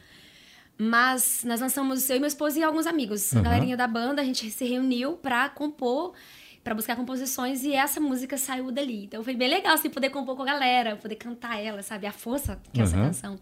Mas 0.78 1.42
nós 1.44 1.60
lançamos, 1.60 2.08
eu 2.08 2.16
e 2.16 2.20
meu 2.20 2.28
esposo 2.28 2.56
e 2.58 2.62
alguns 2.62 2.86
amigos. 2.86 3.32
A 3.32 3.36
Aham. 3.36 3.44
galerinha 3.44 3.76
da 3.76 3.88
banda, 3.88 4.22
a 4.22 4.24
gente 4.24 4.48
se 4.48 4.64
reuniu 4.64 5.14
pra 5.16 5.48
compor, 5.48 6.14
pra 6.62 6.72
buscar 6.72 6.94
composições, 6.94 7.64
e 7.64 7.72
essa 7.72 8.00
música 8.00 8.38
saiu 8.38 8.70
dali. 8.70 9.04
Então 9.04 9.24
foi 9.24 9.34
bem 9.34 9.48
legal, 9.48 9.74
assim, 9.74 9.90
poder 9.90 10.10
compor 10.10 10.36
com 10.36 10.42
a 10.42 10.46
galera, 10.46 10.94
poder 10.94 11.16
cantar 11.16 11.60
ela, 11.60 11.82
sabe? 11.82 12.06
A 12.06 12.12
força 12.12 12.60
que 12.72 12.80
essa 12.80 12.96
Aham. 12.96 13.06
canção 13.08 13.38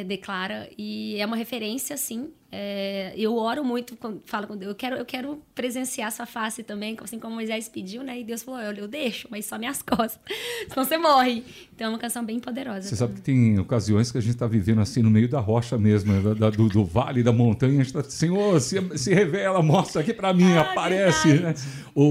é, 0.00 0.04
declara. 0.04 0.68
E 0.78 1.16
é 1.18 1.26
uma 1.26 1.36
referência, 1.36 1.94
assim. 1.94 2.30
É, 2.52 3.14
eu 3.16 3.36
oro 3.36 3.64
muito 3.64 3.94
quando 3.96 4.20
falo 4.24 4.46
com 4.48 4.56
Deus. 4.56 4.70
Eu 4.70 4.74
quero, 4.74 4.96
eu 4.96 5.04
quero 5.04 5.40
presenciar 5.54 6.10
sua 6.10 6.26
face 6.26 6.64
também, 6.64 6.96
assim 7.00 7.16
como 7.18 7.36
Moisés 7.36 7.68
pediu, 7.68 8.02
né? 8.02 8.18
E 8.18 8.24
Deus 8.24 8.42
falou: 8.42 8.60
eu, 8.60 8.72
eu 8.72 8.88
deixo, 8.88 9.28
mas 9.30 9.46
só 9.46 9.56
minhas 9.56 9.80
costas. 9.82 10.18
Senão 10.68 10.84
você 10.84 10.98
morre. 10.98 11.44
Então 11.74 11.86
é 11.86 11.90
uma 11.90 11.98
canção 11.98 12.24
bem 12.24 12.40
poderosa. 12.40 12.82
Você 12.88 12.96
sabe 12.96 13.14
que 13.14 13.20
tem 13.20 13.56
ocasiões 13.58 14.10
que 14.10 14.18
a 14.18 14.20
gente 14.20 14.34
está 14.34 14.48
vivendo 14.48 14.80
assim 14.80 15.00
no 15.00 15.10
meio 15.10 15.28
da 15.28 15.38
rocha 15.38 15.78
mesmo, 15.78 16.12
né? 16.12 16.20
da- 16.22 16.34
da- 16.34 16.50
do, 16.50 16.68
do 16.68 16.84
vale, 16.84 17.22
da 17.22 17.32
montanha. 17.32 17.74
A 17.80 17.84
gente 17.84 17.96
está, 17.96 18.02
Senhor, 18.02 18.60
se, 18.60 18.76
se 18.98 19.14
revela, 19.14 19.62
mostra 19.62 20.00
aqui 20.02 20.12
para 20.12 20.32
mim, 20.34 20.52
Ah, 20.54 20.62
aparece. 20.72 21.28
Né? 21.34 21.54
O, 21.94 22.02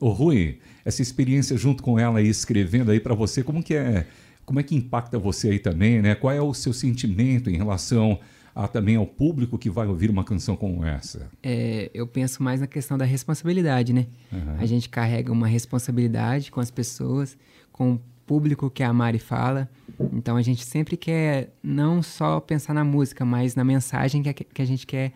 o, 0.00 0.06
o 0.06 0.08
Rui, 0.10 0.58
essa 0.84 1.00
experiência 1.00 1.56
junto 1.56 1.82
com 1.82 1.98
ela 1.98 2.18
aí, 2.18 2.28
escrevendo 2.28 2.90
aí 2.90 2.98
para 2.98 3.14
você, 3.14 3.42
como 3.42 3.62
que 3.62 3.74
é? 3.74 4.06
Como 4.44 4.60
é 4.60 4.62
que 4.62 4.74
impacta 4.74 5.18
você 5.18 5.50
aí 5.50 5.58
também, 5.58 6.02
né? 6.02 6.14
Qual 6.14 6.32
é 6.32 6.40
o 6.40 6.52
seu 6.52 6.72
sentimento 6.72 7.48
em 7.48 7.56
relação 7.56 8.18
a, 8.54 8.66
também 8.68 8.96
ao 8.96 9.06
público 9.06 9.56
que 9.58 9.70
vai 9.70 9.86
ouvir 9.86 10.10
uma 10.10 10.24
canção 10.24 10.56
como 10.56 10.84
essa? 10.84 11.30
É, 11.42 11.90
eu 11.94 12.06
penso 12.06 12.42
mais 12.42 12.60
na 12.60 12.66
questão 12.66 12.98
da 12.98 13.04
responsabilidade, 13.04 13.92
né? 13.92 14.06
Aham. 14.32 14.56
A 14.58 14.66
gente 14.66 14.88
carrega 14.88 15.32
uma 15.32 15.46
responsabilidade 15.46 16.50
com 16.50 16.60
as 16.60 16.70
pessoas, 16.70 17.36
com 17.72 17.94
o 17.94 18.00
público 18.26 18.70
que 18.70 18.82
a 18.82 18.92
Mari 18.92 19.18
fala. 19.18 19.68
Então 20.12 20.36
a 20.36 20.42
gente 20.42 20.64
sempre 20.64 20.96
quer 20.96 21.52
não 21.62 22.02
só 22.02 22.40
pensar 22.40 22.74
na 22.74 22.84
música, 22.84 23.24
mas 23.24 23.54
na 23.54 23.64
mensagem 23.64 24.22
que 24.22 24.28
a, 24.28 24.34
que 24.34 24.62
a 24.62 24.64
gente 24.64 24.86
quer 24.86 25.12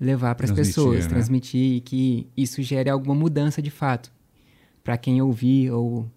levar 0.00 0.34
para 0.34 0.46
as 0.46 0.52
pessoas, 0.52 1.04
né? 1.04 1.08
transmitir 1.08 1.76
e 1.76 1.80
que 1.80 2.26
isso 2.36 2.60
gere 2.62 2.90
alguma 2.90 3.14
mudança 3.14 3.62
de 3.62 3.70
fato 3.70 4.10
para 4.82 4.96
quem 4.96 5.22
ouvir 5.22 5.70
ou 5.70 6.08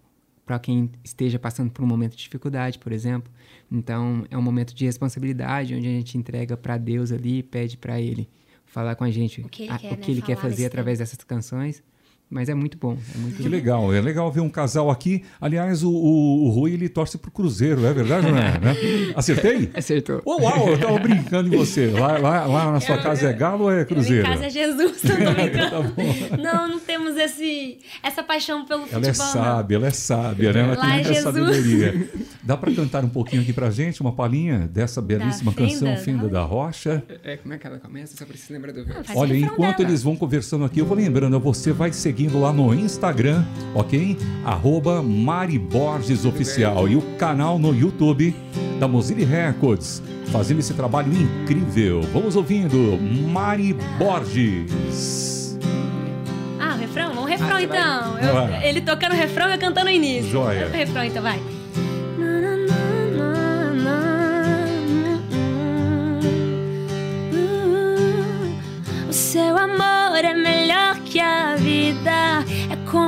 para 0.46 0.60
quem 0.60 0.92
esteja 1.04 1.40
passando 1.40 1.72
por 1.72 1.84
um 1.84 1.88
momento 1.88 2.12
de 2.12 2.24
dificuldade, 2.24 2.78
por 2.78 2.92
exemplo. 2.92 3.32
Então, 3.72 4.26
é 4.30 4.38
um 4.38 4.42
momento 4.42 4.76
de 4.76 4.86
responsabilidade 4.86 5.74
onde 5.74 5.88
a 5.88 5.92
gente 5.92 6.18
entrega 6.18 6.56
para 6.56 6.78
Deus 6.78 7.12
ali, 7.12 7.42
pede 7.42 7.78
para 7.78 8.00
ele 8.00 8.30
falar 8.66 8.96
com 8.96 9.04
a 9.04 9.10
gente 9.12 9.42
O 9.42 9.50
que 9.50 9.64
ele 9.64 9.72
a- 9.72 9.78
quer, 9.80 9.88
o 9.88 9.92
né, 9.92 9.98
que 9.98 10.12
ele 10.12 10.22
quer 10.22 10.38
fazer 10.38 10.66
através 10.66 11.00
dessas 11.00 11.18
canções. 11.24 11.82
Mas 12.30 12.50
é 12.50 12.56
muito 12.56 12.76
bom, 12.78 12.98
é 13.14 13.18
muito 13.20 13.38
Que 13.42 13.48
legal, 13.48 13.94
é 13.94 14.02
legal 14.02 14.32
ver 14.32 14.42
um 14.42 14.50
casal 14.50 14.90
aqui. 14.90 15.24
Aliás, 15.40 15.84
o, 15.84 15.90
o, 15.92 16.46
o 16.46 16.50
Rui 16.50 16.74
ele 16.74 16.90
torce 16.90 17.18
pro 17.20 17.30
Cruzeiro, 17.32 17.86
é 17.86 17.94
verdade, 17.94 18.30
não 18.32 18.38
é? 18.38 18.60
Né? 18.60 18.76
Acertei? 19.16 19.70
Acertou. 19.76 20.22
Oh, 20.26 20.42
uau, 20.42 20.70
eu 20.70 20.78
tava 20.80 20.98
brincando 21.00 21.54
em 21.54 21.58
você. 21.58 21.88
Lá, 21.92 22.18
lá, 22.18 22.46
lá 22.46 22.72
na 22.74 22.80
sua 22.80 22.96
Eu- 22.96 23.04
casa 23.04 23.30
é 23.30 23.34
galo 23.34 23.66
ou 23.66 23.72
é 23.72 23.86
Cruzeiro? 23.86 24.26
Em 24.28 24.32
casa 24.32 24.46
é 24.48 24.50
Jesus, 24.50 25.04
não 25.04 25.16
tô 25.18 25.32
brincando. 25.34 25.70
Tá 25.70 25.82
bom. 25.82 26.42
Não, 26.42 26.68
não 26.68 26.80
temos 26.80 27.16
esse, 27.16 27.78
essa 28.02 28.24
paixão 28.24 28.66
pelo 28.66 28.82
futebol. 28.82 29.04
Ela 29.04 29.08
é 29.14 29.18
não. 29.18 29.26
sábia, 29.26 29.76
ela 29.76 29.88
é 29.88 29.92
sábia, 29.92 30.54
né? 30.54 30.60
Ela 30.62 30.76
Lá 30.76 30.82
tem 30.82 30.90
é 30.90 31.04
muita 31.04 31.22
sabedoria. 31.22 32.10
Dá 32.44 32.58
para 32.58 32.74
cantar 32.74 33.06
um 33.06 33.10
pouquinho 33.10 33.44
aqui 33.44 33.54
pra 33.54 33.70
gente, 33.70 34.02
uma 34.02 34.12
palhinha 34.12 34.68
dessa 34.68 35.00
belíssima 35.02 35.52
Fenda 35.52 35.70
canção 35.70 35.88
da 35.94 35.98
Fenda 35.98 36.28
da 36.28 36.42
Rocha? 36.42 37.04
É, 37.24 37.38
como 37.38 37.54
é 37.54 37.58
que 37.60 37.68
ela 37.68 37.78
começa? 37.80 38.18
Só 38.18 38.26
preciso 38.26 38.52
lembrar 38.54 38.72
do 38.74 38.84
verso. 38.84 39.12
Olha, 39.16 39.38
enquanto 39.38 39.78
dela. 39.78 39.90
eles 39.90 40.02
vão 40.04 40.16
conversando 40.16 40.66
aqui, 40.66 40.80
eu 40.80 40.86
vou 40.86 40.98
lembrando, 40.98 41.40
você 41.40 41.72
vai 41.72 41.92
seguindo 42.16 42.40
lá 42.40 42.54
no 42.54 42.74
Instagram, 42.74 43.44
ok? 43.74 44.18
Arroba 44.46 45.04
Mari 45.04 45.60
Borges 45.60 46.24
Oficial 46.24 46.88
e 46.88 46.96
o 46.96 47.02
canal 47.18 47.60
no 47.60 47.76
YouTube 47.76 48.34
da 48.80 48.88
Mozilla 48.88 49.26
Records, 49.26 50.02
fazendo 50.32 50.62
esse 50.62 50.74
trabalho 50.74 51.12
incrível. 51.12 52.00
Vamos 52.14 52.38
ouvindo 52.38 52.98
Mari 53.34 53.76
Borges. 54.00 55.60
Ah, 56.58 56.76
o 56.76 56.78
refrão? 56.80 57.14
Vamos 57.14 57.30
refrão 57.30 57.50
Ah, 57.50 57.60
você 57.60 57.68
vai- 57.68 57.80
então. 57.82 58.18
Eu- 58.20 58.62
ele 58.62 58.80
tocando 58.80 59.12
o 59.12 59.16
refrão 59.18 59.50
e 59.50 59.54
eu 59.56 59.60
cantando 59.60 59.88
o 59.88 59.92
início. 59.92 60.32
Joia. 60.32 60.68
Pro 60.68 60.78
refrão 60.78 61.04
então, 61.04 61.22
vai. 61.22 61.42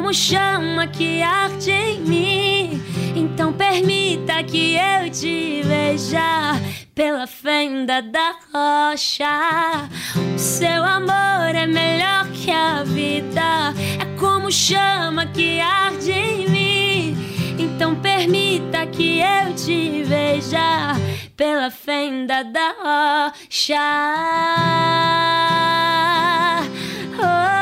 Como 0.07 0.13
chama 0.13 0.87
que 0.87 1.21
arde 1.21 1.69
em 1.69 1.99
mim. 1.99 2.81
Então 3.13 3.51
permita 3.51 4.41
que 4.41 4.75
eu 4.75 5.11
te 5.11 5.61
veja 5.63 6.53
pela 6.95 7.27
fenda 7.27 8.01
da 8.01 8.35
rocha. 8.53 9.89
O 10.33 10.39
seu 10.39 10.81
amor 10.85 11.53
é 11.53 11.67
melhor 11.67 12.25
que 12.31 12.49
a 12.49 12.85
vida, 12.85 13.73
é 13.99 14.17
como 14.17 14.49
chama 14.49 15.25
que 15.25 15.59
arde 15.59 16.13
em 16.13 16.47
mim. 16.47 17.17
Então 17.59 17.93
permita 17.95 18.85
que 18.85 19.19
eu 19.19 19.53
te 19.55 20.03
veja 20.03 20.95
pela 21.35 21.69
fenda 21.69 22.45
da 22.45 23.31
rocha. 23.33 23.75
Oh, 27.19 27.56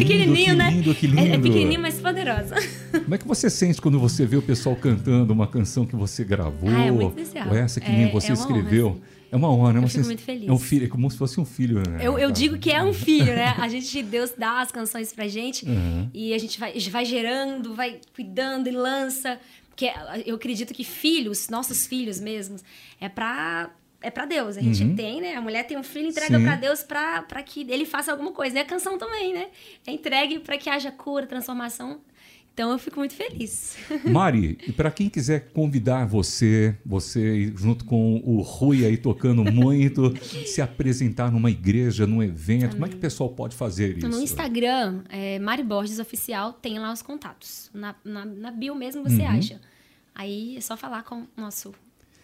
É 0.00 0.04
lindo, 0.04 0.14
pequenininho, 0.34 0.46
que 0.50 0.54
né? 0.56 0.70
lindo, 0.70 0.94
que 0.94 1.06
É, 1.06 1.08
é 1.08 1.12
lindo. 1.12 1.42
pequenininho, 1.42 1.80
mas 1.80 2.00
poderosa. 2.00 2.54
Como 3.04 3.14
é 3.14 3.18
que 3.18 3.26
você 3.26 3.48
sente 3.50 3.80
quando 3.80 3.98
você 3.98 4.24
vê 4.26 4.36
o 4.36 4.42
pessoal 4.42 4.74
cantando 4.76 5.32
uma 5.32 5.46
canção 5.46 5.84
que 5.86 5.96
você 5.96 6.24
gravou? 6.24 6.70
Ah, 6.70 6.84
é 6.86 6.90
muito 6.90 7.18
especial. 7.18 7.48
Ou 7.48 7.56
essa 7.56 7.80
que 7.80 7.90
É- 7.90 7.92
nem 7.96 8.10
você 8.12 8.32
é 8.32 8.34
uma 8.34 8.42
honra, 8.44 8.56
escreveu? 8.56 8.88
assim. 8.90 9.00
É 9.30 9.36
uma 9.36 9.50
honra, 9.50 9.72
né? 9.74 9.78
Eu 9.78 9.82
Uma 9.82 9.88
fico 9.90 10.04
muito 10.06 10.22
feliz. 10.22 10.48
É 10.48 10.52
um 10.52 10.58
filho, 10.58 10.86
é 10.86 10.88
como 10.88 11.10
se 11.10 11.18
fosse 11.18 11.38
um 11.38 11.44
filho, 11.44 11.76
né? 11.86 11.98
Eu, 12.00 12.18
eu 12.18 12.30
digo 12.30 12.56
que 12.56 12.70
é 12.70 12.82
um 12.82 12.94
filho, 12.94 13.26
né? 13.26 13.54
A 13.60 13.68
gente, 13.68 14.02
Deus 14.02 14.32
dá 14.38 14.62
as 14.62 14.72
canções 14.72 15.12
pra 15.12 15.28
gente 15.28 15.66
Uhum. 15.66 16.08
e 16.14 16.32
a 16.32 16.38
gente 16.38 16.58
vai, 16.58 16.72
vai 16.90 17.04
gerando, 17.04 17.74
vai 17.74 17.98
cuidando 18.14 18.68
e 18.68 18.72
lança. 18.72 19.38
Porque 19.68 19.90
eu 20.26 20.34
acredito 20.36 20.72
que 20.72 20.82
filhos, 20.82 21.48
nossos 21.50 21.86
filhos 21.86 22.18
mesmos, 22.18 22.64
é 23.00 23.08
pra. 23.08 23.70
É 24.00 24.10
pra 24.10 24.24
Deus, 24.26 24.56
a 24.56 24.60
gente 24.60 24.82
Uhum. 24.84 24.94
tem, 24.94 25.20
né? 25.20 25.34
A 25.34 25.40
mulher 25.40 25.66
tem 25.66 25.76
um 25.76 25.82
filho, 25.82 26.06
entrega 26.08 26.38
pra 26.40 26.54
Deus 26.56 26.82
pra, 26.82 27.22
pra 27.22 27.42
que 27.42 27.66
ele 27.68 27.84
faça 27.84 28.12
alguma 28.12 28.30
coisa. 28.32 28.56
E 28.56 28.60
a 28.60 28.64
canção 28.64 28.96
também, 28.96 29.34
né? 29.34 29.48
É 29.86 29.90
entregue 29.90 30.38
pra 30.38 30.56
que 30.56 30.70
haja 30.70 30.92
cura, 30.92 31.26
transformação. 31.26 32.00
Então 32.54 32.70
eu 32.72 32.78
fico 32.78 32.98
muito 32.98 33.14
feliz. 33.14 33.76
Mari, 34.04 34.58
e 34.66 34.72
para 34.72 34.90
quem 34.90 35.08
quiser 35.08 35.50
convidar 35.52 36.04
você, 36.06 36.76
você 36.84 37.52
junto 37.56 37.84
com 37.84 38.20
o 38.24 38.40
Rui 38.40 38.84
aí 38.84 38.96
tocando 38.96 39.44
muito, 39.44 40.12
se 40.46 40.60
apresentar 40.60 41.30
numa 41.30 41.50
igreja, 41.50 42.04
num 42.06 42.20
evento, 42.22 42.72
como 42.74 42.86
é 42.86 42.88
que 42.88 42.96
o 42.96 42.98
pessoal 42.98 43.30
pode 43.30 43.54
fazer 43.56 43.98
isso? 43.98 44.08
No 44.08 44.20
Instagram, 44.20 45.02
é, 45.08 45.38
Mari 45.40 45.62
Borges 45.62 45.98
Oficial, 46.00 46.52
tem 46.52 46.78
lá 46.80 46.92
os 46.92 47.00
contatos. 47.02 47.70
Na, 47.74 47.94
na, 48.04 48.24
na 48.24 48.50
bio 48.50 48.74
mesmo 48.74 49.02
você 49.04 49.22
Uhum. 49.22 49.28
acha. 49.28 49.60
Aí 50.14 50.56
é 50.56 50.60
só 50.60 50.76
falar 50.76 51.04
com 51.04 51.22
o 51.22 51.26
nosso 51.40 51.72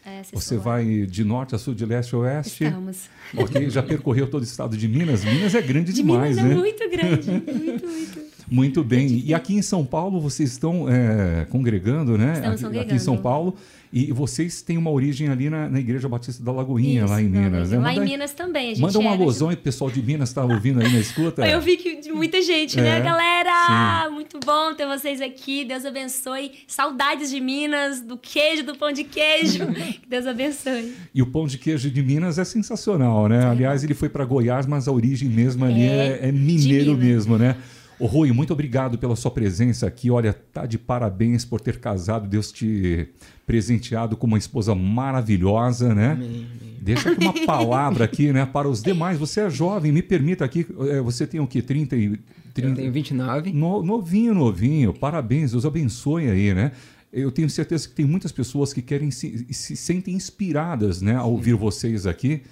é. 0.04 0.22
Você 0.32 0.56
vai 0.56 1.06
de 1.06 1.24
norte 1.24 1.54
a 1.54 1.58
sul, 1.58 1.74
de 1.74 1.86
leste 1.86 2.14
a 2.14 2.18
oeste? 2.18 2.64
Estamos. 2.64 3.08
Ok, 3.36 3.70
já 3.70 3.82
percorreu 3.82 4.26
todo 4.28 4.42
o 4.42 4.44
estado 4.44 4.76
de 4.76 4.86
Minas. 4.86 5.24
Minas 5.24 5.54
é 5.54 5.62
grande 5.62 5.92
De 5.92 6.02
demais, 6.02 6.36
Minas 6.36 6.50
né? 6.50 6.54
é 6.54 6.58
muito 6.58 6.90
grande. 6.90 7.30
Muito, 7.30 7.86
muito. 7.86 8.34
Muito 8.50 8.84
bem. 8.84 9.22
E 9.24 9.32
aqui 9.32 9.54
em 9.54 9.62
São 9.62 9.84
Paulo 9.84 10.20
vocês 10.20 10.50
estão 10.50 10.86
é, 10.88 11.46
congregando, 11.46 12.18
né? 12.18 12.34
Estamos 12.34 12.54
aqui, 12.54 12.62
congregando. 12.64 12.86
aqui 12.86 12.94
em 12.94 12.98
São 12.98 13.16
Paulo. 13.16 13.56
E 13.96 14.10
vocês 14.10 14.60
têm 14.60 14.76
uma 14.76 14.90
origem 14.90 15.28
ali 15.28 15.48
na, 15.48 15.68
na 15.68 15.78
Igreja 15.78 16.08
Batista 16.08 16.42
da 16.42 16.50
Lagoinha, 16.50 17.06
lá 17.06 17.22
em 17.22 17.26
Isso, 17.26 17.32
Minas. 17.40 17.70
né? 17.70 17.78
Lá 17.78 17.92
em 17.92 17.94
Manda- 17.96 18.10
Minas 18.10 18.32
também. 18.32 18.64
A 18.64 18.74
gente 18.74 18.80
Manda 18.80 18.98
um 18.98 19.08
alusão 19.08 19.50
aí 19.50 19.56
pessoal 19.56 19.88
de 19.88 20.02
Minas 20.02 20.30
está 20.30 20.44
ouvindo 20.44 20.80
aí 20.80 20.92
na 20.92 20.98
escuta. 20.98 21.46
Eu 21.48 21.60
vi 21.60 21.76
que 21.76 22.10
muita 22.10 22.42
gente, 22.42 22.76
É, 22.80 22.82
né, 22.82 23.00
galera? 23.00 24.10
Muito 24.10 24.40
bom 24.44 24.74
ter 24.74 24.84
vocês 24.86 25.20
aqui. 25.20 25.64
Deus 25.64 25.84
abençoe. 25.84 26.50
Saudades 26.66 27.30
de 27.30 27.40
Minas, 27.40 28.00
do 28.00 28.16
queijo, 28.18 28.64
do 28.64 28.76
pão 28.76 28.90
de 28.90 29.04
queijo. 29.04 29.64
Que 30.02 30.08
Deus 30.08 30.26
abençoe. 30.26 30.92
E 31.14 31.22
o 31.22 31.26
pão 31.26 31.46
de 31.46 31.56
queijo 31.56 31.88
de 31.88 32.02
Minas 32.02 32.36
é 32.38 32.44
sensacional, 32.44 33.28
né? 33.28 33.46
Aliás, 33.46 33.84
ele 33.84 33.94
foi 33.94 34.08
para 34.08 34.24
Goiás, 34.24 34.66
mas 34.66 34.88
a 34.88 34.92
origem 34.92 35.28
mesmo 35.28 35.64
ali 35.64 35.82
é, 35.82 36.18
É, 36.22 36.28
é 36.28 36.32
mineiro 36.32 36.96
mesmo, 36.96 37.38
né? 37.38 37.56
Ô 37.98 38.06
Rui, 38.06 38.32
muito 38.32 38.52
obrigado 38.52 38.98
pela 38.98 39.14
sua 39.14 39.30
presença 39.30 39.86
aqui. 39.86 40.10
Olha, 40.10 40.32
tá 40.32 40.66
de 40.66 40.78
parabéns 40.78 41.44
por 41.44 41.60
ter 41.60 41.78
casado, 41.78 42.28
Deus 42.28 42.50
te 42.50 43.08
presenteado 43.46 44.16
com 44.16 44.26
uma 44.26 44.38
esposa 44.38 44.74
maravilhosa, 44.74 45.94
né? 45.94 46.12
Amém, 46.12 46.26
amém. 46.28 46.76
Deixa 46.80 47.10
aqui 47.10 47.22
uma 47.24 47.32
palavra 47.46 48.04
aqui, 48.04 48.32
né, 48.32 48.44
para 48.44 48.68
os 48.68 48.82
demais. 48.82 49.18
Você 49.18 49.40
é 49.40 49.50
jovem, 49.50 49.92
me 49.92 50.02
permita 50.02 50.44
aqui, 50.44 50.66
eh, 50.88 51.00
você 51.00 51.26
tem 51.26 51.40
o 51.40 51.46
quê? 51.46 51.62
30 51.62 51.96
e... 51.96 52.04
Eu 52.06 52.18
30... 52.52 52.74
tenho 52.76 52.92
29. 52.92 53.52
No- 53.52 53.82
novinho, 53.82 54.34
novinho. 54.34 54.92
Parabéns, 54.92 55.52
Deus 55.52 55.64
abençoe 55.64 56.28
aí, 56.28 56.54
né? 56.54 56.72
Eu 57.12 57.30
tenho 57.30 57.48
certeza 57.48 57.88
que 57.88 57.94
tem 57.94 58.04
muitas 58.04 58.32
pessoas 58.32 58.72
que 58.72 58.82
querem 58.82 59.10
se, 59.10 59.46
se 59.52 59.76
sentem 59.76 60.14
inspiradas, 60.14 61.00
né, 61.00 61.14
a 61.14 61.24
ouvir 61.24 61.54
vocês 61.54 62.06
aqui. 62.06 62.42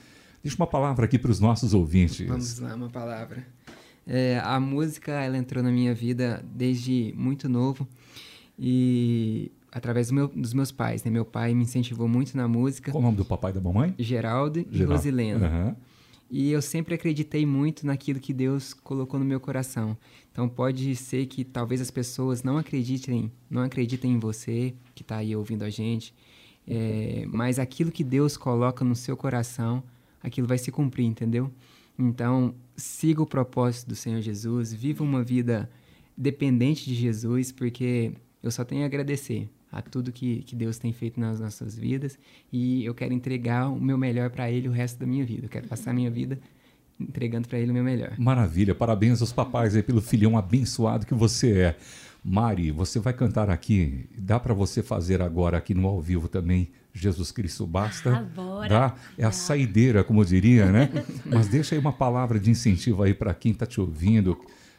Deixa 0.43 0.57
uma 0.57 0.66
palavra 0.66 1.05
aqui 1.05 1.18
para 1.18 1.30
os 1.30 1.38
nossos 1.40 1.72
ouvintes. 1.74 2.26
Vamos 2.26 2.59
lá, 2.59 2.74
uma 2.74 2.88
palavra. 2.88 3.45
É, 4.07 4.40
a 4.44 4.59
música, 4.59 5.12
ela 5.12 5.36
entrou 5.38 5.62
na 5.62 5.70
minha 5.70 5.94
vida 5.94 6.44
desde 6.55 7.14
muito 7.16 7.48
novo 7.48 7.86
e 8.59 9.50
através 9.70 10.09
do 10.09 10.14
meu- 10.14 10.28
dos 10.28 10.53
meus 10.53 10.70
pais, 10.72 11.03
né? 11.05 11.11
Meu 11.11 11.24
pai 11.24 11.55
me 11.55 11.62
incentivou 11.62 12.07
muito 12.09 12.36
na 12.36 12.46
música, 12.46 12.90
Qual 12.92 13.00
o 13.00 13.05
nome 13.05 13.16
do 13.16 13.24
papai 13.24 13.50
e 13.53 13.55
da 13.55 13.61
mamãe? 13.61 13.94
Geraldo 13.98 14.61
e 14.61 14.66
Geraldo. 14.70 14.94
Rosilena. 14.94 15.46
Aham. 15.46 15.76
E 16.30 16.50
eu 16.50 16.62
sempre 16.62 16.94
acreditei 16.94 17.44
muito 17.44 17.86
naquilo 17.86 18.18
que 18.18 18.32
Deus 18.32 18.72
colocou 18.72 19.20
no 19.20 19.24
meu 19.26 19.38
coração. 19.38 19.96
Então 20.30 20.48
pode 20.48 20.96
ser 20.96 21.26
que 21.26 21.44
talvez 21.44 21.78
as 21.80 21.90
pessoas 21.90 22.42
não 22.42 22.57
acreditem, 22.57 23.30
não 23.50 23.62
acreditem 23.62 24.12
em 24.12 24.18
você 24.18 24.72
que 24.94 25.03
está 25.03 25.16
aí 25.18 25.36
ouvindo 25.36 25.62
a 25.62 25.68
gente, 25.68 26.14
é, 26.66 27.26
mas 27.30 27.59
aquilo 27.59 27.90
que 27.92 28.03
Deus 28.03 28.36
coloca 28.38 28.82
no 28.82 28.96
seu 28.96 29.14
coração, 29.14 29.82
aquilo 30.22 30.46
vai 30.46 30.57
se 30.57 30.70
cumprir, 30.72 31.05
entendeu? 31.05 31.50
Então 31.98 32.55
siga 32.76 33.22
o 33.22 33.26
propósito 33.26 33.88
do 33.88 33.96
Senhor 33.96 34.20
Jesus, 34.20 34.72
viva 34.72 35.02
uma 35.04 35.22
vida 35.22 35.70
dependente 36.16 36.84
de 36.84 36.94
Jesus, 36.94 37.52
porque 37.52 38.12
eu 38.42 38.50
só 38.50 38.64
tenho 38.64 38.82
a 38.82 38.86
agradecer 38.86 39.48
a 39.70 39.80
tudo 39.80 40.12
que, 40.12 40.42
que 40.42 40.54
Deus 40.54 40.78
tem 40.78 40.92
feito 40.92 41.18
nas 41.18 41.40
nossas 41.40 41.76
vidas 41.76 42.18
e 42.52 42.84
eu 42.84 42.94
quero 42.94 43.14
entregar 43.14 43.68
o 43.68 43.80
meu 43.80 43.96
melhor 43.96 44.28
para 44.30 44.50
Ele 44.50 44.68
o 44.68 44.72
resto 44.72 44.98
da 44.98 45.06
minha 45.06 45.24
vida. 45.24 45.46
Eu 45.46 45.48
quero 45.48 45.66
passar 45.66 45.92
a 45.92 45.94
minha 45.94 46.10
vida 46.10 46.38
entregando 47.00 47.48
para 47.48 47.58
Ele 47.58 47.70
o 47.70 47.74
meu 47.74 47.82
melhor. 47.82 48.14
Maravilha, 48.18 48.74
parabéns 48.74 49.20
aos 49.22 49.32
papais 49.32 49.74
aí 49.74 49.82
pelo 49.82 50.02
filhão 50.02 50.36
abençoado 50.36 51.06
que 51.06 51.14
você 51.14 51.58
é. 51.58 51.76
Mari, 52.24 52.70
você 52.70 53.00
vai 53.00 53.12
cantar 53.12 53.50
aqui, 53.50 54.06
dá 54.16 54.38
para 54.38 54.54
você 54.54 54.80
fazer 54.82 55.20
agora 55.20 55.56
aqui 55.58 55.74
no 55.74 55.86
ao 55.88 56.00
vivo 56.00 56.28
também, 56.28 56.70
Jesus 56.94 57.32
Cristo 57.32 57.66
basta? 57.66 58.12
Ah, 58.16 58.22
bora. 58.22 58.68
Dá? 58.68 58.94
É 59.18 59.24
a 59.24 59.32
saideira, 59.32 60.04
como 60.04 60.24
diria, 60.24 60.70
né? 60.70 60.88
Mas 61.26 61.48
deixa 61.48 61.74
aí 61.74 61.78
uma 61.80 61.92
palavra 61.92 62.38
de 62.38 62.48
incentivo 62.50 63.02
aí 63.02 63.12
para 63.12 63.34
quem 63.34 63.50
está 63.50 63.66
te 63.66 63.80
ouvindo, 63.80 64.38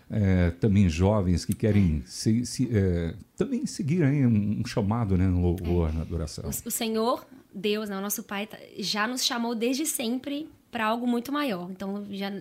é, 0.09 0.51
também 0.51 0.87
jovens 0.87 1.43
que 1.43 1.53
querem 1.53 2.01
se- 2.05 2.45
se, 2.45 2.69
é, 2.71 3.13
também 3.35 3.65
seguir 3.65 4.03
aí 4.03 4.25
um, 4.25 4.61
um 4.61 4.65
chamado 4.65 5.17
né, 5.17 5.27
no 5.27 5.41
louvor, 5.41 5.91
na 5.93 6.01
adoração. 6.01 6.45
O, 6.45 6.67
o 6.67 6.71
Senhor, 6.71 7.25
Deus, 7.53 7.89
né, 7.89 7.97
o 7.97 8.01
nosso 8.01 8.23
Pai, 8.23 8.47
tá- 8.47 8.57
já 8.77 9.05
nos 9.05 9.25
chamou 9.25 9.53
desde 9.53 9.85
sempre 9.85 10.47
para 10.71 10.85
algo 10.85 11.05
muito 11.05 11.29
maior. 11.31 11.69
Então, 11.71 12.05
já 12.11 12.31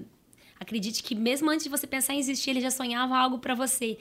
acredite 0.61 1.03
que 1.03 1.15
mesmo 1.17 1.51
antes 1.51 1.65
de 1.65 1.71
você 1.71 1.89
pensar 1.89 2.15
em 2.15 2.19
existir, 2.21 2.51
ele 2.51 2.61
já 2.61 2.71
sonhava 2.71 3.17
algo 3.17 3.39
para 3.41 3.55
você. 3.55 3.99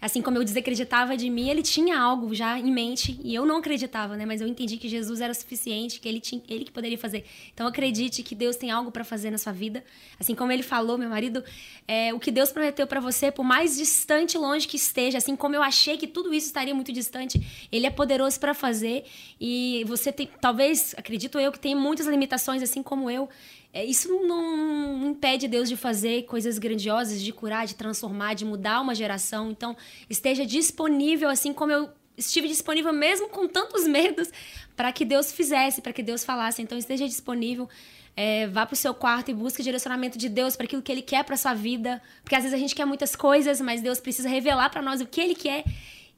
Assim 0.00 0.22
como 0.22 0.38
eu 0.38 0.44
desacreditava 0.44 1.16
de 1.16 1.28
mim, 1.28 1.50
ele 1.50 1.62
tinha 1.62 1.98
algo 1.98 2.34
já 2.34 2.58
em 2.58 2.72
mente 2.72 3.20
e 3.22 3.34
eu 3.34 3.44
não 3.44 3.58
acreditava, 3.58 4.16
né? 4.16 4.24
Mas 4.24 4.40
eu 4.40 4.48
entendi 4.48 4.78
que 4.78 4.88
Jesus 4.88 5.20
era 5.20 5.34
suficiente, 5.34 6.00
que 6.00 6.08
ele 6.08 6.20
tinha, 6.20 6.40
ele 6.48 6.64
que 6.64 6.70
poderia 6.70 6.96
fazer. 6.96 7.24
Então 7.52 7.66
acredite 7.66 8.22
que 8.22 8.34
Deus 8.34 8.56
tem 8.56 8.70
algo 8.70 8.90
para 8.90 9.04
fazer 9.04 9.30
na 9.30 9.36
sua 9.36 9.52
vida. 9.52 9.84
Assim 10.18 10.34
como 10.34 10.50
ele 10.52 10.62
falou, 10.62 10.96
meu 10.96 11.10
marido, 11.10 11.44
é, 11.86 12.14
o 12.14 12.18
que 12.18 12.30
Deus 12.30 12.50
prometeu 12.50 12.86
para 12.86 12.98
você, 12.98 13.30
por 13.30 13.44
mais 13.44 13.76
distante, 13.76 14.38
longe 14.38 14.66
que 14.66 14.76
esteja, 14.76 15.18
assim 15.18 15.36
como 15.36 15.54
eu 15.54 15.62
achei 15.62 15.98
que 15.98 16.06
tudo 16.06 16.32
isso 16.32 16.46
estaria 16.46 16.74
muito 16.74 16.92
distante, 16.92 17.68
ele 17.70 17.86
é 17.86 17.90
poderoso 17.90 18.40
para 18.40 18.54
fazer 18.54 19.04
e 19.38 19.84
você 19.86 20.10
tem, 20.10 20.28
talvez, 20.40 20.94
acredito 20.96 21.38
eu, 21.38 21.52
que 21.52 21.60
tem 21.60 21.74
muitas 21.74 22.06
limitações, 22.06 22.62
assim 22.62 22.82
como 22.82 23.10
eu. 23.10 23.28
É, 23.72 23.84
isso 23.84 24.08
não 24.24 25.10
impede 25.10 25.46
Deus 25.46 25.68
de 25.68 25.76
fazer 25.76 26.24
coisas 26.24 26.58
grandiosas, 26.58 27.22
de 27.22 27.32
curar, 27.32 27.66
de 27.66 27.74
transformar, 27.74 28.34
de 28.34 28.44
mudar 28.44 28.80
uma 28.80 28.94
geração. 28.94 29.50
Então, 29.50 29.76
esteja 30.08 30.44
disponível, 30.44 31.28
assim 31.28 31.52
como 31.52 31.70
eu 31.70 31.88
estive 32.16 32.48
disponível, 32.48 32.92
mesmo 32.92 33.28
com 33.28 33.46
tantos 33.46 33.86
medos, 33.86 34.28
para 34.76 34.92
que 34.92 35.04
Deus 35.04 35.32
fizesse, 35.32 35.80
para 35.80 35.92
que 35.92 36.02
Deus 36.02 36.24
falasse. 36.24 36.60
Então, 36.60 36.76
esteja 36.76 37.06
disponível. 37.06 37.68
É, 38.16 38.48
vá 38.48 38.66
para 38.66 38.74
o 38.74 38.76
seu 38.76 38.92
quarto 38.92 39.30
e 39.30 39.34
busque 39.34 39.62
direcionamento 39.62 40.18
de 40.18 40.28
Deus 40.28 40.56
para 40.56 40.66
aquilo 40.66 40.82
que 40.82 40.90
Ele 40.90 41.02
quer 41.02 41.24
para 41.24 41.36
sua 41.36 41.54
vida. 41.54 42.02
Porque 42.22 42.34
às 42.34 42.42
vezes 42.42 42.54
a 42.54 42.60
gente 42.60 42.74
quer 42.74 42.84
muitas 42.84 43.14
coisas, 43.14 43.60
mas 43.60 43.80
Deus 43.80 44.00
precisa 44.00 44.28
revelar 44.28 44.68
para 44.68 44.82
nós 44.82 45.00
o 45.00 45.06
que 45.06 45.20
Ele 45.20 45.34
quer. 45.34 45.64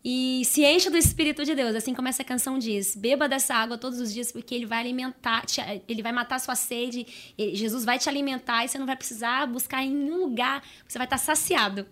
E 0.04 0.42
se 0.44 0.64
encha 0.64 0.90
do 0.90 0.96
Espírito 0.96 1.44
de 1.44 1.54
Deus, 1.54 1.76
assim 1.76 1.94
como 1.94 2.08
essa 2.08 2.24
canção 2.24 2.58
diz. 2.58 2.96
Beba 2.96 3.28
dessa 3.28 3.54
água 3.54 3.78
todos 3.78 4.00
os 4.00 4.12
dias, 4.12 4.32
porque 4.32 4.52
ele 4.54 4.66
vai 4.66 4.80
alimentar, 4.80 5.46
te- 5.46 5.60
ele 5.88 6.02
vai 6.02 6.10
matar 6.10 6.36
a 6.36 6.38
sua 6.40 6.56
sede. 6.56 7.06
Jesus 7.38 7.84
vai 7.84 7.98
te 8.00 8.08
alimentar 8.08 8.64
e 8.64 8.68
você 8.68 8.78
não 8.78 8.86
vai 8.86 8.96
precisar 8.96 9.46
buscar 9.46 9.84
em 9.84 9.90
nenhum 9.90 10.18
lugar. 10.18 10.62
Você 10.88 10.98
vai 10.98 11.06
estar 11.06 11.18
saciado. 11.18 11.86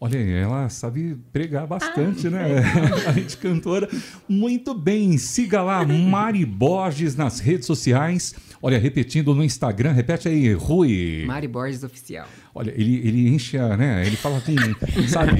Olha 0.00 0.18
aí, 0.18 0.32
ela 0.32 0.68
sabe 0.68 1.16
pregar 1.32 1.66
bastante, 1.66 2.28
né? 2.28 2.62
A 3.06 3.12
gente 3.12 3.36
cantora. 3.38 3.88
Muito 4.28 4.74
bem, 4.74 5.16
siga 5.16 5.62
lá 5.62 5.84
Mari 5.84 6.44
Borges 6.44 7.16
nas 7.16 7.38
redes 7.40 7.66
sociais. 7.66 8.34
Olha, 8.60 8.78
repetindo 8.78 9.34
no 9.34 9.44
Instagram, 9.44 9.92
repete 9.92 10.26
aí, 10.28 10.52
Rui. 10.52 11.24
Mari 11.26 11.46
Borges 11.48 11.84
Oficial. 11.84 12.26
Olha, 12.54 12.72
ele, 12.76 12.96
ele 13.06 13.28
enche, 13.28 13.58
a, 13.58 13.76
né? 13.76 14.06
Ele 14.06 14.16
fala 14.16 14.40
com, 14.40 15.06
sabe? 15.08 15.32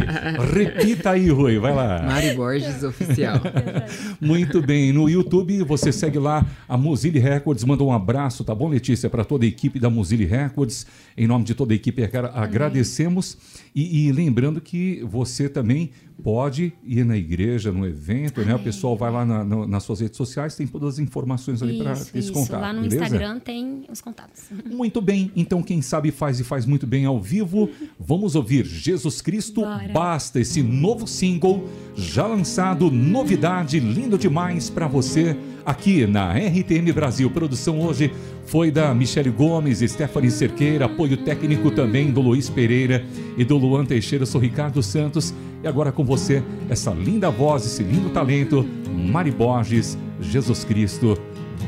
Repita 0.52 1.11
aí, 1.11 1.28
Rui, 1.30 1.59
vai 1.59 1.74
lá. 1.74 2.02
Mari 2.02 2.34
Borges 2.34 2.82
Oficial. 2.82 3.40
Muito 4.20 4.61
bem, 4.61 4.92
no 4.92 5.09
YouTube 5.09 5.62
você 5.62 5.90
segue 5.92 6.18
lá 6.18 6.44
a 6.68 6.76
Mozilla 6.76 7.20
Records, 7.20 7.64
manda 7.64 7.82
um 7.82 7.92
abraço, 7.92 8.44
tá 8.44 8.55
bom, 8.55 8.68
Letícia, 8.68 9.09
para 9.09 9.24
toda 9.24 9.44
a 9.44 9.48
equipe 9.48 9.78
da 9.78 9.88
Mozilla 9.88 10.26
Records. 10.26 10.86
Em 11.16 11.26
nome 11.26 11.44
de 11.44 11.55
toda 11.55 11.72
a 11.72 11.76
equipe, 11.76 12.02
agra- 12.02 12.32
agradecemos. 12.34 13.36
E, 13.74 14.07
e 14.09 14.12
lembrando 14.12 14.43
que 14.61 15.03
você 15.05 15.49
também 15.49 15.90
pode 16.22 16.72
ir 16.84 17.05
na 17.05 17.16
igreja, 17.16 17.72
no 17.72 17.84
evento, 17.86 18.40
né? 18.42 18.55
O 18.55 18.59
pessoal 18.59 18.97
vai 18.97 19.11
lá 19.11 19.24
na- 19.24 19.42
no- 19.45 19.66
nas 19.66 19.82
suas 19.82 20.01
redes 20.01 20.16
sociais, 20.16 20.55
tem 20.55 20.66
todas 20.66 20.95
as 20.95 20.99
informações 21.01 21.61
ali 21.62 21.78
para 21.78 21.92
esse 21.92 22.30
contato. 22.30 22.61
Lá 22.61 22.72
no 22.72 22.82
beleza? 22.82 23.03
Instagram 23.05 23.40
tem 23.40 23.84
os 23.90 24.01
contatos. 24.01 24.42
Muito 24.70 25.01
bem, 25.01 25.32
então 25.34 25.62
quem 25.62 25.82
sabe 25.82 26.11
faz 26.11 26.38
e 26.38 26.45
faz 26.45 26.64
muito 26.66 26.86
bem 26.86 27.05
ao 27.05 27.20
vivo. 27.20 27.68
Vamos 27.99 28.34
ouvir 28.36 28.64
Jesus 28.64 29.20
Cristo 29.20 29.62
Bora. 29.62 29.88
Basta, 29.92 30.38
esse 30.40 30.62
novo 30.62 31.07
single 31.07 31.68
já 31.97 32.26
lançado, 32.26 32.90
novidade, 32.90 33.80
lindo 33.80 34.16
demais 34.16 34.70
para 34.70 34.86
você 34.86 35.36
aqui 35.65 36.07
na 36.07 36.33
RTM 36.33 36.93
Brasil. 36.93 37.31
Produção 37.31 37.81
hoje 37.81 38.12
foi 38.47 38.71
da 38.71 38.95
Michele 38.95 39.31
Gomes, 39.31 39.81
Stephanie 39.81 40.31
Cerqueira, 40.31 40.85
apoio 40.85 41.17
técnico 41.17 41.71
também 41.71 42.11
do 42.11 42.21
Luiz 42.21 42.51
Pereira 42.51 43.05
e 43.37 43.45
do 43.45 43.57
Luan 43.57 43.85
Teixeira. 43.85 44.27
Sou 44.27 44.41
Ricardo 44.41 44.83
Santos 44.83 45.35
e 45.62 45.67
agora 45.67 45.91
com 45.91 46.05
você, 46.05 46.43
essa 46.69 46.91
linda 46.91 47.31
voz, 47.31 47.65
esse 47.65 47.83
lindo 47.83 48.11
talento, 48.11 48.67
Mari 48.91 49.31
Borges, 49.31 49.97
Jesus 50.21 50.65
Cristo, 50.65 51.19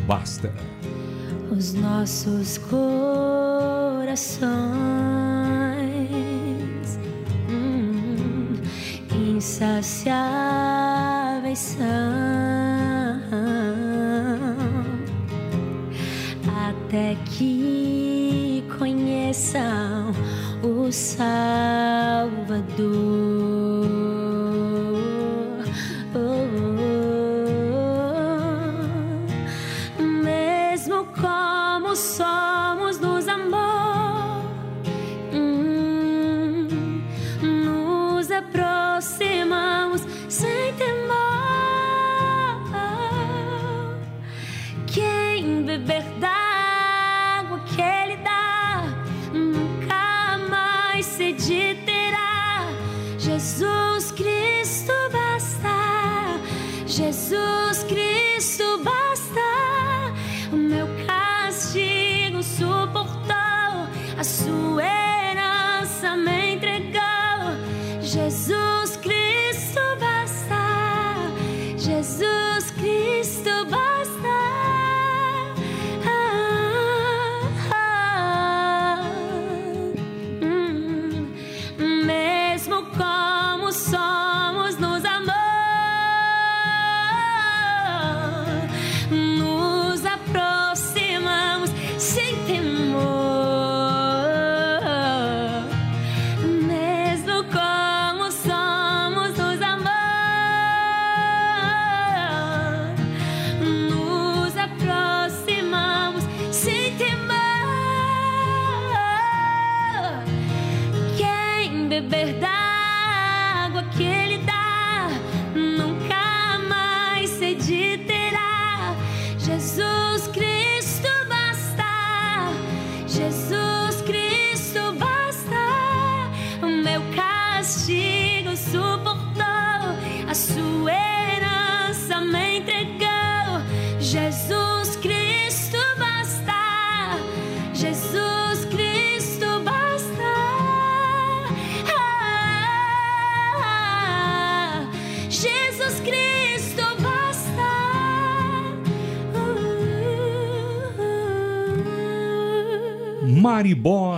basta. 0.06 0.52
Os 1.50 1.72
nossos 1.72 2.58
corações 2.58 4.46
hum, 7.48 8.56
insaciáveis 9.36 11.58
são 11.58 12.25
até 16.86 17.16
que 17.24 18.62
conheçam 18.78 20.12
o 20.62 20.92
Salvador. 20.92 22.46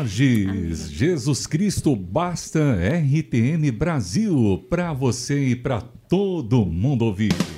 Borges, 0.08 0.86
Amém. 0.86 0.94
Jesus 0.94 1.46
Cristo 1.46 1.94
Basta, 1.94 2.60
RTN 2.60 3.70
Brasil, 3.70 4.64
para 4.70 4.92
você 4.94 5.48
e 5.48 5.56
para 5.56 5.82
todo 5.82 6.64
mundo 6.64 7.04
ouvir. 7.04 7.57